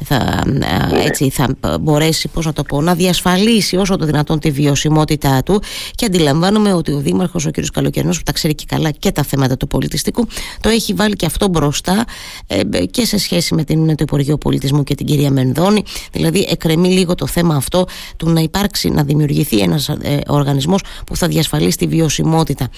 θα, 0.04 0.42
ναι. 0.46 0.66
έτσι, 1.04 1.30
θα 1.30 1.48
μπορέσει 1.80 2.28
πώς 2.28 2.46
να 2.46 2.52
το 2.52 2.62
πω, 2.62 2.82
να 2.82 2.94
διασφαλίσει 3.10 3.76
όσο 3.76 3.96
το 3.96 4.04
δυνατόν 4.04 4.38
τη 4.38 4.50
βιωσιμότητά 4.50 5.42
του 5.42 5.62
και 5.94 6.04
αντιλαμβάνομαι 6.04 6.72
ότι 6.72 6.92
ο 6.92 6.98
Δήμαρχος 6.98 7.46
ο 7.46 7.50
κ. 7.50 7.54
Καλοκαιρινός 7.72 8.16
που 8.16 8.22
τα 8.22 8.32
ξέρει 8.32 8.54
και 8.54 8.64
καλά 8.68 8.90
και 8.90 9.12
τα 9.12 9.22
θέματα 9.22 9.56
του 9.56 9.66
πολιτιστικού 9.66 10.26
το 10.60 10.68
έχει 10.68 10.92
βάλει 10.92 11.16
και 11.16 11.26
αυτό 11.26 11.48
μπροστά 11.48 12.04
ε, 12.46 12.84
και 12.86 13.04
σε 13.04 13.18
σχέση 13.18 13.54
με 13.54 13.64
την, 13.64 13.86
το 13.86 13.94
Υπουργείο 14.02 14.38
Πολιτισμού 14.38 14.84
και 14.84 14.94
την 14.94 15.06
κυρία 15.06 15.30
Μενδώνη 15.30 15.82
δηλαδή 16.12 16.46
εκρεμεί 16.50 16.88
λίγο 16.88 17.14
το 17.14 17.26
θέμα 17.26 17.54
αυτό 17.54 17.86
του 18.16 18.30
να 18.30 18.40
υπάρξει, 18.40 18.88
να 18.90 19.02
δημιουργηθεί 19.02 19.58
ένας 19.58 19.88
ε, 19.88 20.18
οργανισμός 20.26 20.82
που 21.06 21.16
θα 21.16 21.26
διασφαλίσει 21.26 21.76
τη 21.76 21.86
βιωσιμότητα 21.86 22.68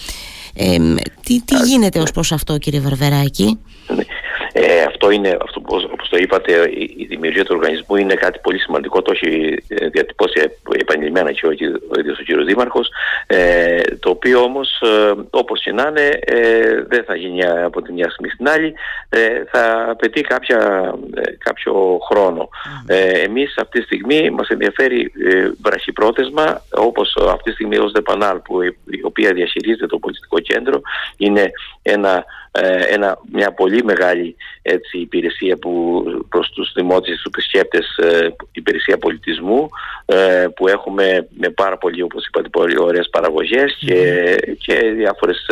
ε, 0.55 0.77
τι, 1.23 1.43
τι 1.43 1.57
γίνεται 1.67 2.01
ως 2.01 2.11
προς 2.11 2.33
αυτό 2.33 2.59
κύριε 2.59 2.81
Βαρβεράκη 2.81 3.59
ναι. 3.97 4.05
Ε, 4.53 4.83
αυτό 4.83 5.11
είναι, 5.11 5.29
αυτό 5.29 5.61
όπως, 5.65 5.85
όπως 5.85 6.09
το 6.09 6.17
είπατε, 6.17 6.71
η, 6.75 6.95
η, 6.97 7.05
δημιουργία 7.05 7.45
του 7.45 7.55
οργανισμού 7.59 7.97
είναι 7.97 8.15
κάτι 8.15 8.39
πολύ 8.43 8.59
σημαντικό, 8.59 9.03
το 9.03 9.13
έχει 9.15 9.63
ε, 9.69 9.89
διατυπώσει 9.89 10.41
επανειλημμένα 10.79 11.33
και 11.33 11.47
ο, 11.47 11.49
ο 11.89 12.01
ίδιος 12.01 12.19
ο 12.19 12.23
κύριος 12.23 12.45
Δήμαρχος, 12.45 12.89
ε, 13.27 13.81
το 14.01 14.11
οποίο 14.11 14.43
όμως 14.43 14.81
ε, 14.81 15.13
όπως 15.31 15.63
και 15.63 15.73
να 15.73 15.87
είναι 15.89 16.19
ε, 16.25 16.83
δεν 16.83 17.05
θα 17.05 17.17
γίνει 17.17 17.47
από 17.47 17.83
τη 17.83 17.93
μια 17.93 18.11
στιγμή 18.11 18.31
στην 18.31 18.49
άλλη, 18.49 18.75
ε, 19.09 19.43
θα 19.51 19.87
απαιτεί 19.91 20.21
κάποια, 20.21 20.93
κάποιο 21.39 21.99
χρόνο. 22.11 22.49
Ε, 22.87 23.09
εμείς 23.09 23.57
αυτή 23.59 23.79
τη 23.79 23.85
στιγμή 23.85 24.31
μας 24.31 24.49
ενδιαφέρει 24.49 25.13
ε, 25.25 25.51
βραχυπρόθεσμα, 25.63 26.63
όπως 26.71 27.17
αυτή 27.29 27.43
τη 27.43 27.53
στιγμή 27.53 27.77
ως 27.77 27.93
ΔΕΠΑΝΑΛ 27.93 28.39
που 28.39 28.63
η 28.63 29.03
οποία 29.03 29.33
διαχειρίζεται 29.33 29.87
το 29.87 29.99
πολιτιστικό 29.99 30.39
κέντρο, 30.39 30.81
είναι 31.17 31.51
ένα 31.83 32.25
ε, 32.55 32.95
ένα, 32.95 33.19
μια 33.33 33.53
πολύ 33.53 33.85
μεγάλη 33.85 34.37
έτσι, 34.63 34.99
υπηρεσία 34.99 35.57
που 35.57 36.03
προς 36.29 36.51
τους 36.51 36.73
δημότες, 36.75 37.15
τους 37.15 37.25
επισκέπτες 37.25 37.97
ε, 37.97 38.35
υπηρεσία 38.53 38.99
πολιτισμού 38.99 39.69
ε, 40.05 40.47
που 40.57 40.69
έχουμε 40.69 41.29
με 41.31 41.49
πάρα 41.49 41.79
πολύ 41.79 42.03
όπως 42.03 42.27
είπατε 42.27 42.49
πολύ 42.49 42.81
ωραίες 42.81 43.09
παραγωγές 43.11 43.77
και, 43.81 44.35
και 44.59 44.75
διάφορες 44.75 45.47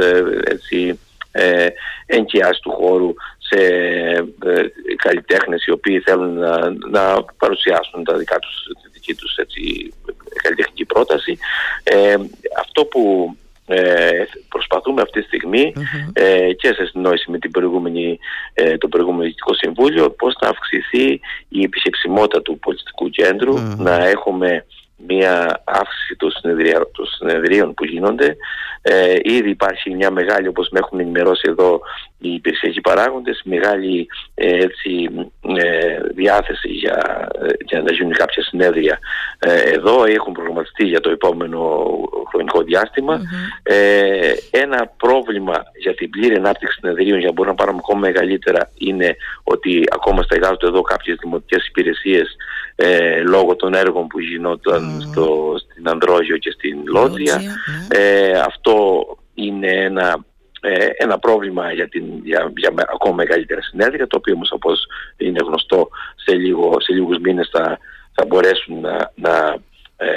έτσι, 0.45 0.99
ε, 1.33 1.67
ενοικιάσεις 2.07 2.61
του 2.61 2.71
χώρου 2.71 3.15
σε 3.39 3.63
ε, 4.45 4.63
καλλιτέχνες 4.97 5.67
οι 5.67 5.71
οποίοι 5.71 6.01
θέλουν 6.01 6.39
να, 6.39 6.71
να 6.91 7.25
παρουσιάσουν 7.39 8.05
τα 8.05 8.17
δικά 8.17 8.39
τους, 8.39 8.67
τη 8.83 8.89
δική 8.93 9.15
τους 9.15 9.37
έτσι, 9.37 9.93
καλλιτεχνική 10.43 10.85
πρόταση. 10.85 11.39
Ε, 11.83 12.17
αυτό 12.59 12.85
που 12.85 13.35
ε, 13.71 14.25
προσπαθούμε 14.49 15.03
αυτή 15.03 15.21
τη 15.21 15.27
στιγμη 15.27 15.73
ε, 16.13 16.53
και 16.53 16.73
σε 16.73 16.87
συνόηση 16.87 17.31
με 17.31 17.39
την 17.39 17.51
προηγούμενη, 17.51 18.19
ε, 18.55 18.79
το 18.79 18.89
προηγούμενο 18.89 19.23
Διοικητικό 19.23 19.55
Συμβούλιο 19.55 20.11
πώς 20.11 20.37
θα 20.41 20.49
αυξηθεί 20.49 21.21
η 21.49 21.63
επισκεψιμότητα 21.63 22.43
του 22.43 22.59
πολιτιστικού 22.59 23.11
να 23.77 24.09
έχουμε 24.09 24.65
μια 25.07 25.63
αύξηση 25.65 26.17
των, 26.17 26.31
συνεδρίων 27.19 27.75
που 27.75 27.85
γίνονται. 27.85 28.37
Ε, 28.83 29.15
ήδη 29.23 29.51
υπάρχει 29.51 29.95
μια 29.95 30.11
μεγάλη, 30.11 30.49
όπως 30.49 30.69
με 30.71 30.79
έχουν 30.79 31.01
ενημερώσει 31.01 31.47
εδώ 31.49 31.81
οι 32.19 32.35
υπηρεσιακοί 32.35 32.81
παράγοντες, 32.81 33.41
μεγάλη 33.45 34.07
ε, 34.35 34.49
έτσι, 34.49 35.09
ε, 35.57 35.99
διάθεση 36.15 36.69
για, 36.69 37.29
για 37.67 37.83
να 37.83 37.93
γίνουν 37.93 38.13
κάποια 38.13 38.43
συνέδρια 38.43 38.99
εδώ. 39.65 40.05
Έχουν 40.05 40.33
προγραμματιστεί 40.33 40.85
για 40.85 41.01
το 41.01 41.11
επόμενο 41.11 41.87
χρονικό 42.29 42.65
ένα 44.51 44.93
πρόβλημα 44.97 45.63
για 45.79 45.95
την 45.95 46.11
πλήρη 46.11 46.35
ανάπτυξη 46.35 46.79
συνεδρίων, 46.81 47.19
για 47.19 47.27
να 47.27 47.33
μπορούμε 47.33 47.55
να 47.57 47.65
πάρουμε 47.65 47.81
ακόμα 47.85 48.01
μεγαλύτερα, 48.01 48.71
είναι 48.79 49.17
ότι 49.43 49.85
ακόμα 49.91 50.23
στεγάζονται 50.23 50.67
εδώ 50.67 50.81
κάποιες 50.81 51.17
δημοτικές 51.21 51.67
υπηρεσίες 51.67 52.37
λόγω 53.25 53.57
των 53.57 53.75
έργων 53.75 54.07
που 54.07 54.21
γινόταν 54.21 55.07
στο, 55.11 55.55
στην 55.59 55.89
Ανδρόγιο 55.89 56.37
και 56.37 56.51
στην 56.51 56.79
Λότζια. 56.87 57.37
Ναι. 57.37 57.99
Ε, 57.99 58.39
αυτό 58.39 59.05
είναι 59.35 59.71
ένα, 59.71 60.25
ε, 60.61 60.87
ένα 60.97 61.19
πρόβλημα 61.19 61.73
για, 61.73 61.89
την, 61.89 62.05
για, 62.23 62.53
για 62.57 62.73
ακόμα 62.93 63.15
μεγαλύτερα 63.15 63.63
συνέδρια, 63.63 64.07
το 64.07 64.17
οποίο 64.17 64.35
όμως 64.35 64.51
όπως 64.53 64.87
είναι 65.17 65.41
γνωστό 65.47 65.89
σε, 66.15 66.35
λίγο, 66.35 66.77
σε 66.81 66.93
λίγους 66.93 67.19
μήνες 67.19 67.49
θα, 67.53 67.79
θα 68.13 68.25
μπορέσουν 68.27 68.81
να, 68.81 69.13
να, 69.15 69.57
ε, 69.97 70.09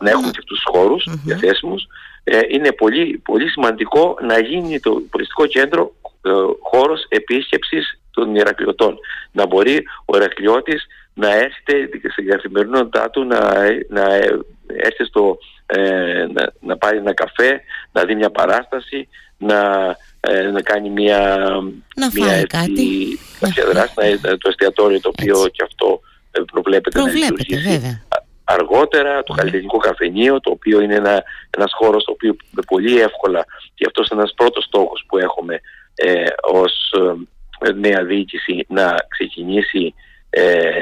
να 0.00 0.10
έχουν 0.10 0.30
και 0.30 0.38
αυτούς 0.38 0.62
τους 0.62 0.64
χώρους 0.64 1.08
διαθέσιμους. 1.24 1.86
ε, 2.24 2.40
είναι 2.48 2.72
πολύ, 2.72 3.20
πολύ 3.24 3.48
σημαντικό 3.48 4.16
να 4.20 4.38
γίνει 4.38 4.80
το 4.80 4.90
πολιτιστικό 4.90 5.46
κέντρο 5.46 5.94
ε, 6.22 6.30
χώρος 6.60 7.06
επίσκεψης 7.08 8.00
των 8.10 8.34
Ηρακλειωτών. 8.36 8.98
Να 9.32 9.46
μπορεί 9.46 9.84
ο 10.04 10.16
Ηρακλειώτης 10.16 10.86
να 11.14 11.34
έρθει 11.34 11.88
στην 12.12 12.28
καθημερινότητά 12.28 13.10
του, 13.10 13.24
να, 13.24 13.38
να 13.88 14.14
έρθει 14.66 15.04
στο, 15.04 15.38
ε, 15.66 16.26
να, 16.32 16.52
να 16.60 16.76
πάρει 16.76 16.96
ένα 16.96 17.14
καφέ, 17.14 17.60
να 17.92 18.04
δει 18.04 18.14
μια 18.14 18.30
παράσταση, 18.30 19.08
να, 19.38 19.90
ε, 20.20 20.42
να 20.42 20.62
κάνει 20.62 20.90
μια, 20.90 21.36
να 21.96 22.10
μια 22.12 22.32
έτσι, 22.32 22.46
κάτι. 22.46 23.18
δράση, 23.72 23.94
να, 24.22 24.36
το 24.38 24.48
εστιατόριο 24.48 25.00
το 25.00 25.08
οποίο 25.18 25.36
έτσι. 25.36 25.50
και 25.50 25.62
αυτό 25.62 26.00
προβλέπεται, 26.52 26.98
προβλέπεται 26.98 27.54
να 27.54 27.70
βέβαια. 27.70 28.02
Αργότερα 28.44 29.22
το 29.22 29.32
καλλιτεχνικό 29.32 29.78
καφενείο, 29.78 30.40
το 30.40 30.50
οποίο 30.50 30.80
είναι 30.80 30.94
ένα, 30.94 31.22
ένας 31.50 31.72
χώρος 31.74 32.04
το 32.04 32.12
οποίο 32.12 32.36
πολύ 32.66 33.00
εύκολα 33.00 33.44
και 33.74 33.84
αυτός 33.86 34.08
είναι 34.08 34.20
ένας 34.20 34.34
πρώτος 34.36 34.64
στόχος 34.64 35.04
που 35.08 35.18
έχουμε 35.18 35.60
ε, 35.94 36.24
ως 36.42 36.94
ε, 37.60 37.72
νέα 37.72 38.04
διοίκηση 38.04 38.66
να 38.68 38.94
ξεκινήσει 39.08 39.94
ε, 40.34 40.80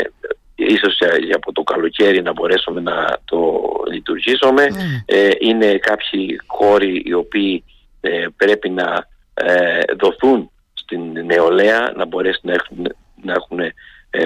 ίσως 0.54 0.98
για, 1.20 1.36
από 1.36 1.52
το 1.52 1.62
καλοκαίρι 1.62 2.22
να 2.22 2.32
μπορέσουμε 2.32 2.80
να 2.80 3.18
το 3.24 3.62
λειτουργήσουμε. 3.90 4.66
Ναι. 4.68 5.02
Ε, 5.06 5.30
είναι 5.38 5.78
κάποιοι 5.78 6.40
χώροι 6.46 7.02
οι 7.04 7.12
οποίοι 7.12 7.64
ε, 8.00 8.26
πρέπει 8.36 8.70
να 8.70 9.06
ε, 9.34 9.80
δοθούν 9.98 10.50
στην 10.74 11.24
νεολαία 11.24 11.92
να 11.96 12.04
μπορέσουν 12.04 12.42
να 12.42 12.52
έχουν, 12.52 12.94
να 13.22 13.32
έχουν 13.32 13.58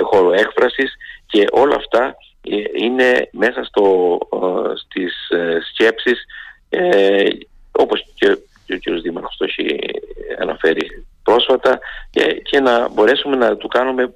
χώρο 0.03 0.33
έκφρασης 0.33 0.93
και 1.27 1.47
όλα 1.51 1.75
αυτά 1.75 2.15
είναι 2.77 3.29
μέσα 3.33 3.65
στο, 3.65 4.19
στις 4.75 5.15
σκέψεις 5.73 6.25
όπως 7.73 8.05
και 8.15 8.29
ο 8.75 8.79
κ. 8.79 9.01
Δήμαρχος 9.03 9.37
το 9.37 9.45
έχει 9.45 9.79
αναφέρει 10.41 11.07
πρόσφατα 11.23 11.79
και, 12.11 12.23
και 12.23 12.61
να 12.61 12.89
μπορέσουμε 12.89 13.37
να 13.37 13.57
του 13.57 13.69
κάνουμε 13.69 14.15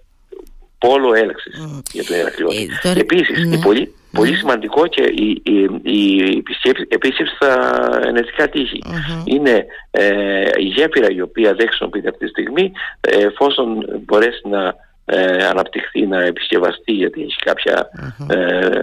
πόλο 0.78 1.14
έλεξης 1.14 1.54
mm. 1.64 1.82
για 1.92 2.04
τον 2.04 2.16
Ηρακλειώτη. 2.16 2.56
Ε, 2.56 2.78
τώρα... 2.82 2.98
Επίσης, 2.98 3.46
ναι. 3.46 3.58
πολύ, 3.58 3.94
πολύ 4.12 4.30
ναι. 4.30 4.36
σημαντικό 4.36 4.86
και 4.86 5.02
η, 5.02 5.42
η, 5.44 5.68
η 5.82 6.42
επίσκεψη 6.88 7.34
στα 7.34 7.52
ενεργικά 8.06 8.48
τείχη. 8.48 8.82
Mm-hmm. 8.84 9.22
Είναι 9.24 9.66
ε, 9.90 10.50
η 10.58 10.64
γέφυρα 10.64 11.10
η 11.10 11.20
οποία 11.20 11.54
δεν 11.54 11.66
χρησιμοποιείται 11.66 12.08
αυτή 12.08 12.24
τη 12.24 12.30
στιγμή 12.30 12.72
ε, 13.00 13.24
εφόσον 13.24 13.84
μπορέσει 14.04 14.48
να 14.48 14.74
ε, 15.10 15.46
αναπτυχθεί, 15.46 16.06
να 16.06 16.20
επισκευαστεί 16.20 16.92
γιατί 16.92 17.20
έχει 17.22 17.36
κάποια, 17.44 17.88
uh-huh. 17.96 18.34
ε, 18.34 18.80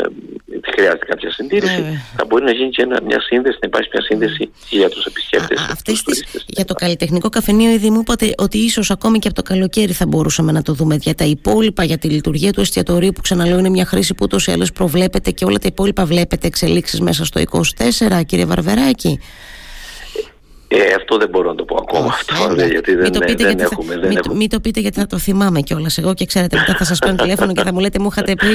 χρειάζεται 0.72 1.06
κάποια 1.06 1.32
συντήρηση 1.32 1.84
uh-huh. 1.86 2.16
θα 2.18 2.26
μπορεί 2.26 2.44
να 2.44 2.52
γίνει 2.52 2.70
και 2.70 2.82
ένα, 2.82 3.00
μια 3.06 3.22
σύνδεση, 3.22 3.58
να 3.62 3.68
υπάρχει 3.68 3.90
μια 3.94 4.02
σύνδεση 4.02 4.50
uh-huh. 4.52 4.68
για 4.70 4.90
τους 4.90 5.06
επισκέπτες. 5.06 5.68
Αυτές 5.72 6.04
τις, 6.04 6.44
για 6.48 6.66
το 6.66 6.74
καλλιτεχνικό 6.74 7.30
καφενείο 7.30 7.72
ήδη 7.72 7.90
μου 7.90 8.00
είπατε 8.00 8.34
ότι 8.38 8.58
ίσως 8.58 8.92
ακόμη 8.92 9.20
και 9.20 9.28
από 9.28 9.36
το 9.36 9.54
καλοκαίρι 9.54 9.94
θα 9.94 10.06
μπορούσαμε 10.06 10.52
να 10.52 10.62
το 10.62 10.74
δούμε 10.74 10.96
για 10.96 11.16
τα 11.16 11.26
υπόλοιπα, 11.26 11.84
για 11.84 11.98
τη 11.98 12.08
λειτουργία 12.08 12.54
του 12.54 12.62
εστιατορίου 12.62 13.12
που 13.12 13.22
ξαναλέω 13.22 13.60
είναι 13.60 13.70
μια 13.70 13.86
χρήση 13.86 14.14
που 14.14 14.24
ούτως 14.24 14.48
ή 14.48 14.52
άλλως 14.52 14.72
προβλέπετε 14.72 15.32
και 15.32 15.46
όλα 15.46 15.58
τα 15.58 15.68
υπόλοιπα 15.68 16.06
βλέπετε 16.06 16.48
εξελίξεις 16.48 17.00
μέσα 17.02 17.26
στο 17.26 17.42
24 18.18 18.26
κύριε 18.26 18.46
Βαρβεράκη. 18.46 19.20
Ε, 20.67 20.93
αυτό 20.97 21.17
δεν 21.17 21.30
μπορώ 21.30 21.49
να 21.49 21.56
το 21.56 21.63
πω 21.63 21.75
ακόμα 21.82 22.06
αυτό, 22.06 22.56
δε, 22.56 22.65
γιατί 22.65 22.95
δεν, 22.95 23.12
δεν, 23.13 23.36
δεν 23.38 23.60
έχουμε. 23.60 23.93
Θα, 23.93 23.99
δεν 23.99 24.10
μην, 24.10 24.17
έχουμε. 24.17 24.36
μην 24.36 24.49
το 24.49 24.60
πείτε 24.60 24.80
γιατί 24.80 24.99
θα 24.99 25.08
το 25.08 25.17
θυμάμαι 25.17 25.62
κιόλας. 25.62 25.97
Εγώ 25.97 26.13
και 26.13 26.25
ξέρετε, 26.25 26.58
μετά 26.58 26.75
θα 26.75 26.84
σας 26.84 26.99
παίρνω 26.99 27.15
τηλέφωνο 27.15 27.54
και 27.54 27.62
θα 27.62 27.73
μου 27.73 27.80
λέτε, 27.80 27.99
μου 27.99 28.08
είχατε 28.12 28.34
πει 28.36 28.54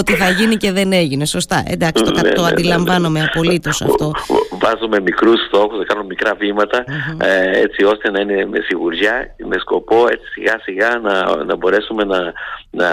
ότι 0.00 0.12
θα 0.12 0.30
γίνει 0.30 0.56
και 0.56 0.72
δεν 0.72 0.92
έγινε. 0.92 1.24
Σωστά. 1.24 1.62
Εντάξει, 1.66 2.04
το, 2.04 2.10
ναι, 2.10 2.32
το 2.32 2.42
ναι, 2.42 2.48
αντιλαμβάνομαι 2.48 3.18
ναι, 3.18 3.24
ναι. 3.24 3.30
απολύτως 3.34 3.82
αυτό. 3.82 4.12
Βάζουμε 4.58 5.00
μικρούς 5.00 5.46
στόχους, 5.46 5.78
θα 5.78 5.84
κάνουμε 5.84 6.06
μικρά 6.06 6.34
βήματα, 6.34 6.84
mm-hmm. 6.86 7.24
ε, 7.24 7.60
έτσι 7.60 7.84
ώστε 7.84 8.10
να 8.10 8.20
είναι 8.20 8.46
με 8.50 8.58
σιγουριά, 8.60 9.34
με 9.48 9.56
σκοπό 9.58 10.06
έτσι 10.10 10.26
σιγά 10.30 10.60
σιγά 10.62 10.98
να, 11.02 11.44
να 11.44 11.56
μπορέσουμε 11.56 12.04
να, 12.04 12.32
να 12.70 12.88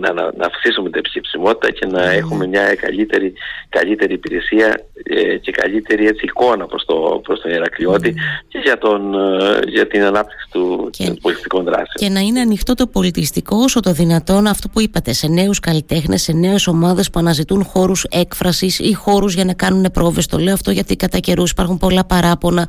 να, 0.00 0.12
να, 0.12 0.22
να 0.22 0.46
αυξήσουμε 0.46 0.90
την 0.90 0.98
επισκεψιμότητα 0.98 1.70
και 1.70 1.86
να 1.86 2.10
έχουμε 2.10 2.46
μια 2.46 2.74
καλύτερη, 2.74 3.32
καλύτερη 3.68 4.12
υπηρεσία 4.12 4.80
ε, 5.02 5.36
και 5.36 5.50
καλύτερη 5.50 6.06
έτσι, 6.06 6.24
εικόνα 6.24 6.66
προς, 6.66 6.84
το, 6.84 7.20
προς 7.22 7.40
τον 7.40 7.50
Ηρακλειώτη 7.50 8.14
και 8.48 8.58
για, 8.58 8.78
τον, 8.78 9.14
ε, 9.14 9.58
για 9.66 9.86
την 9.86 10.02
ανάπτυξη 10.02 10.48
του 10.50 10.88
και, 10.92 11.14
πολιτιστικών 11.20 11.64
δράσεων. 11.64 11.94
Και 11.94 12.08
να 12.08 12.20
είναι 12.20 12.40
ανοιχτό 12.40 12.74
το 12.74 12.86
πολιτιστικό 12.86 13.56
όσο 13.56 13.80
το 13.80 13.92
δυνατόν 13.92 14.46
αυτό 14.46 14.68
που 14.68 14.80
είπατε 14.80 15.12
σε 15.12 15.28
νέους 15.28 15.60
καλλιτέχνες, 15.60 16.22
σε 16.22 16.32
νέες 16.32 16.66
ομάδες 16.66 17.10
που 17.10 17.18
αναζητούν 17.18 17.64
χώρους 17.64 18.04
έκφρασης 18.10 18.78
ή 18.78 18.92
χώρους 18.92 19.34
για 19.34 19.44
να 19.44 19.54
κάνουν 19.54 19.90
πρόβες. 19.92 20.26
Το 20.26 20.38
λέω 20.38 20.54
αυτό 20.54 20.70
γιατί 20.70 20.96
κατά 20.96 21.18
καιρούς 21.18 21.50
υπάρχουν 21.50 21.78
πολλά 21.78 22.04
παράπονα 22.04 22.68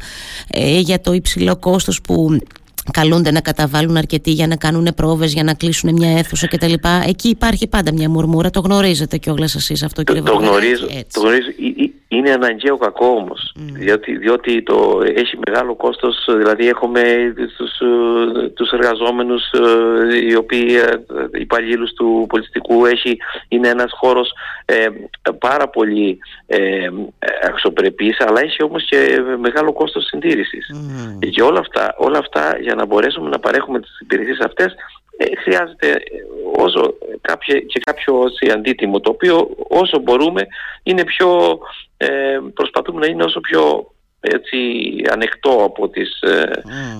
ε, 0.49 0.79
για 0.79 1.01
το 1.01 1.13
υψηλό 1.13 1.57
κόστος 1.57 2.01
που 2.01 2.39
καλούνται 2.91 3.31
να 3.31 3.41
καταβάλουν 3.41 3.97
αρκετοί 3.97 4.31
για 4.31 4.47
να 4.47 4.55
κάνουν 4.55 4.87
πρόβες, 4.95 5.33
για 5.33 5.43
να 5.43 5.53
κλείσουν 5.53 5.93
μια 5.93 6.17
αίθουσα 6.17 6.47
κτλ. 6.47 6.73
Εκεί 7.07 7.29
υπάρχει 7.29 7.67
πάντα 7.67 7.93
μια 7.93 8.09
μουρμούρα. 8.09 8.49
Το 8.49 8.59
γνωρίζετε 8.59 9.17
κιόλας 9.17 9.55
εσείς 9.55 9.83
αυτό, 9.83 10.03
κύριε 10.03 10.21
Το, 10.21 10.31
το 10.31 10.37
γνωρίζω. 10.37 10.87
Το 11.13 11.19
γνωρίζω. 11.19 11.47
Είναι 12.11 12.31
αναγκαίο 12.31 12.77
κακό 12.77 13.07
όμως. 13.07 13.53
Mm. 13.55 13.61
Διότι, 13.73 14.17
διότι 14.17 14.63
το 14.63 15.01
έχει 15.15 15.37
μεγάλο 15.47 15.75
κόστος. 15.75 16.25
Δηλαδή, 16.37 16.67
έχουμε 16.67 17.33
τους 18.53 18.71
εργαζόμενους 18.71 19.51
ε, 19.51 20.25
οι 20.27 20.35
οποίοι 20.35 20.67
ε, 20.75 21.39
υπαλλήλους 21.39 21.93
του 21.93 22.25
πολιτιστικού 22.29 22.85
έχει, 22.85 23.17
είναι 23.47 23.67
ένας 23.67 23.91
χώρος 23.91 24.31
ε, 24.65 24.87
πάρα 25.39 25.69
πολύ 25.69 26.19
ε, 26.47 26.89
αξιοπρεπής, 27.43 28.19
αλλά 28.19 28.41
έχει 28.41 28.63
όμως 28.63 28.85
και 28.85 29.21
μεγάλο 29.39 29.73
κόστος 29.73 30.05
συντήρησης. 30.05 30.67
Mm. 30.73 31.29
Και 31.29 31.41
όλα 31.41 31.59
αυτά, 31.59 31.95
όλα 31.97 32.17
αυτά 32.17 32.57
για 32.61 32.75
να 32.75 32.85
μπορέσουμε 32.85 33.29
να 33.29 33.39
παρέχουμε 33.39 33.79
τις 33.79 33.99
υπηρεσίες 33.99 34.39
αυτές 34.39 34.75
ε, 35.17 35.35
χρειάζεται 35.35 35.89
ε, 35.91 36.01
όσο 36.57 36.93
κάποιο, 37.21 37.59
και 37.59 37.79
κάποιο 37.79 38.23
αντίτιμο 38.53 38.99
το 38.99 39.09
οποίο 39.09 39.49
όσο 39.67 39.99
μπορούμε 39.99 40.47
είναι 40.83 41.03
πιο 41.03 41.59
ε, 42.01 42.39
προσπαθούμε 42.53 42.99
να 42.99 43.05
είναι 43.05 43.23
όσο 43.23 43.39
πιο 43.39 43.93
έτσι 44.19 44.57
ανεκτό 45.11 45.63
από, 45.63 45.89
τις, 45.89 46.19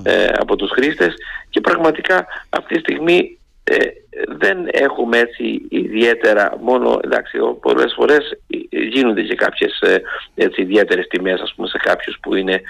ε, 0.04 0.26
από 0.38 0.56
τους 0.56 0.72
χρήστες. 0.72 1.14
Και 1.50 1.62
πραγματικά 1.62 2.28
αυτή 2.50 2.74
τη 2.74 2.80
στιγμή 2.80 3.40
δεν 4.38 4.68
έχουμε 4.72 5.18
έτσι 5.18 5.62
ιδιαίτερα 5.70 6.58
μόνο 6.62 7.00
εντάξει 7.04 7.38
πολλές 7.62 7.94
φορές 7.96 8.40
γίνονται 8.70 9.22
και 9.22 9.36
κάποιες 9.36 9.84
έτσι 10.36 10.62
ιδιαίτερες 10.62 11.08
τιμές 11.08 11.42
ας 11.42 11.54
πούμε 11.56 11.68
σε 11.68 11.78
κάποιους 11.78 12.18
που 12.22 12.36
είναι 12.36 12.62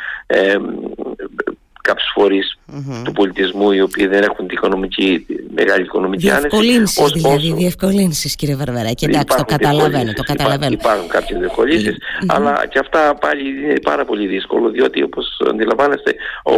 κάποιους 1.90 2.58
του 3.04 3.12
πολιτισμού 3.12 3.72
οι 3.72 3.82
οποίοι 3.82 4.08
δεν 4.08 4.24
έχουν 4.24 4.48
την 4.48 4.58
οικονομική, 4.58 5.26
μεγάλη 5.56 5.84
οικονομική 5.84 6.30
άνεση. 6.30 6.48
Διευκολύνσεις 6.48 7.12
δηλαδή, 7.12 7.54
διευκολύνσεις 7.54 8.36
κύριε 8.36 8.56
Βαρβαράκη. 8.56 9.06
Εντάξει, 9.06 9.38
το 9.38 9.44
καταλαβαίνω. 9.44 10.14
Το 10.14 10.24
καταλαβαίνω. 10.24 10.72
Υπάρχουν, 10.72 11.08
κάποιες 11.08 11.40
διευκολύνσεις, 11.40 11.96
αλλά 12.28 12.66
και 12.70 12.80
αυτά 12.80 13.18
πάλι 13.22 13.50
είναι 13.50 13.80
πάρα 13.80 14.06
πολύ 14.06 14.28
δύσκολο, 14.28 14.70
διότι 14.70 15.04
όπως 15.04 15.26
αντιλαμβάνεστε, 15.50 16.16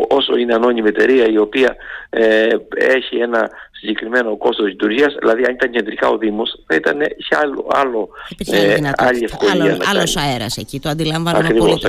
όσο 0.07 0.35
είναι 0.37 0.53
ανώνυμη 0.53 0.87
εταιρεία 0.87 1.25
η 1.29 1.37
οποία 1.37 1.75
ε, 2.09 2.47
έχει 2.75 3.15
ένα 3.15 3.49
συγκεκριμένο 3.81 4.37
κόστος 4.37 4.67
λειτουργίας, 4.67 5.15
δηλαδή 5.19 5.43
αν 5.43 5.53
ήταν 5.53 5.69
κεντρικά 5.71 6.07
ο 6.07 6.17
Δήμος, 6.17 6.59
θα 6.67 6.75
ήταν 6.75 6.97
σε 6.99 7.37
άλλο, 7.41 7.65
άλλο 7.73 8.09
ε, 8.51 8.91
άλλη 8.97 9.23
ευκολία. 9.23 9.77
Άλλο 9.89 10.03
αέρας 10.15 10.57
εκεί, 10.57 10.79
το 10.79 10.89
αντιλαμβάνομαι 10.89 11.53
πολύ. 11.53 11.79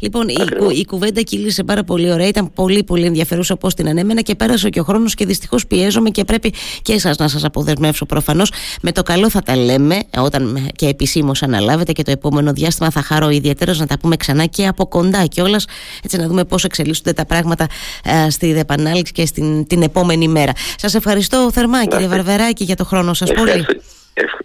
Λοιπόν, 0.00 0.28
Η, 0.28 0.34
η 0.78 0.84
κουβέντα 0.84 1.20
κύλησε 1.20 1.64
πάρα 1.64 1.84
πολύ 1.84 2.12
ωραία, 2.12 2.26
ήταν 2.26 2.52
πολύ 2.52 2.84
πολύ 2.84 3.04
ενδιαφέρουσα 3.04 3.54
όπως 3.54 3.74
την 3.74 3.88
ανέμενα 3.88 4.20
και 4.20 4.34
πέρασε 4.34 4.68
και 4.68 4.80
ο 4.80 4.82
χρόνος 4.82 5.14
και 5.14 5.26
δυστυχώς 5.26 5.66
πιέζομαι 5.66 6.10
και 6.10 6.24
πρέπει 6.24 6.52
και 6.82 6.92
εσάς 6.92 7.16
να 7.16 7.28
σας 7.28 7.44
αποδεσμεύσω 7.44 8.06
προφανώς. 8.06 8.52
Με 8.82 8.92
το 8.92 9.02
καλό 9.02 9.30
θα 9.30 9.40
τα 9.40 9.56
λέμε 9.56 9.98
όταν 10.18 10.68
και 10.76 10.86
επισήμως 10.86 11.42
αναλάβετε 11.42 11.92
και 11.92 12.02
το 12.02 12.10
επόμενο 12.10 12.52
διάστημα 12.52 12.90
θα 12.90 13.02
χαρώ 13.02 13.28
ιδιαίτερα 13.28 13.74
να 13.76 13.86
τα 13.86 13.98
πούμε 13.98 14.16
ξανά 14.16 14.44
και 14.44 14.66
από 14.66 14.86
κοντά 14.86 15.26
και 15.26 15.42
όλα 15.42 15.60
έτσι 16.04 16.16
να 16.16 16.26
δούμε 16.26 16.44
πώς 16.44 16.64
εξελίσσονται 16.64 17.12
τα 17.12 17.26
πράγματα 17.26 17.66
ε, 18.04 18.30
στη 18.30 18.50
επανάληψη 18.58 19.12
και 19.12 19.26
στην, 19.26 19.66
την 19.66 19.82
επόμενη 19.82 20.28
μέρα. 20.28 20.52
Σας 20.76 20.94
ευχαριστώ 21.40 21.60
θερμά 21.60 21.84
κύριε 21.84 22.06
Βαρβεράκη 22.06 22.64
για 22.64 22.76
το 22.76 22.84
χρόνο 22.84 23.14
σας 23.14 23.32
πολύ. 23.32 23.66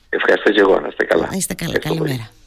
Ευχαριστώ 0.10 0.52
και 0.52 0.60
εγώ, 0.60 0.80
να 0.80 0.88
είστε 0.88 1.04
καλά. 1.04 1.28
Να 1.32 1.38
είστε 1.38 1.54
καλά, 1.54 1.80
καλημέρα. 1.80 2.30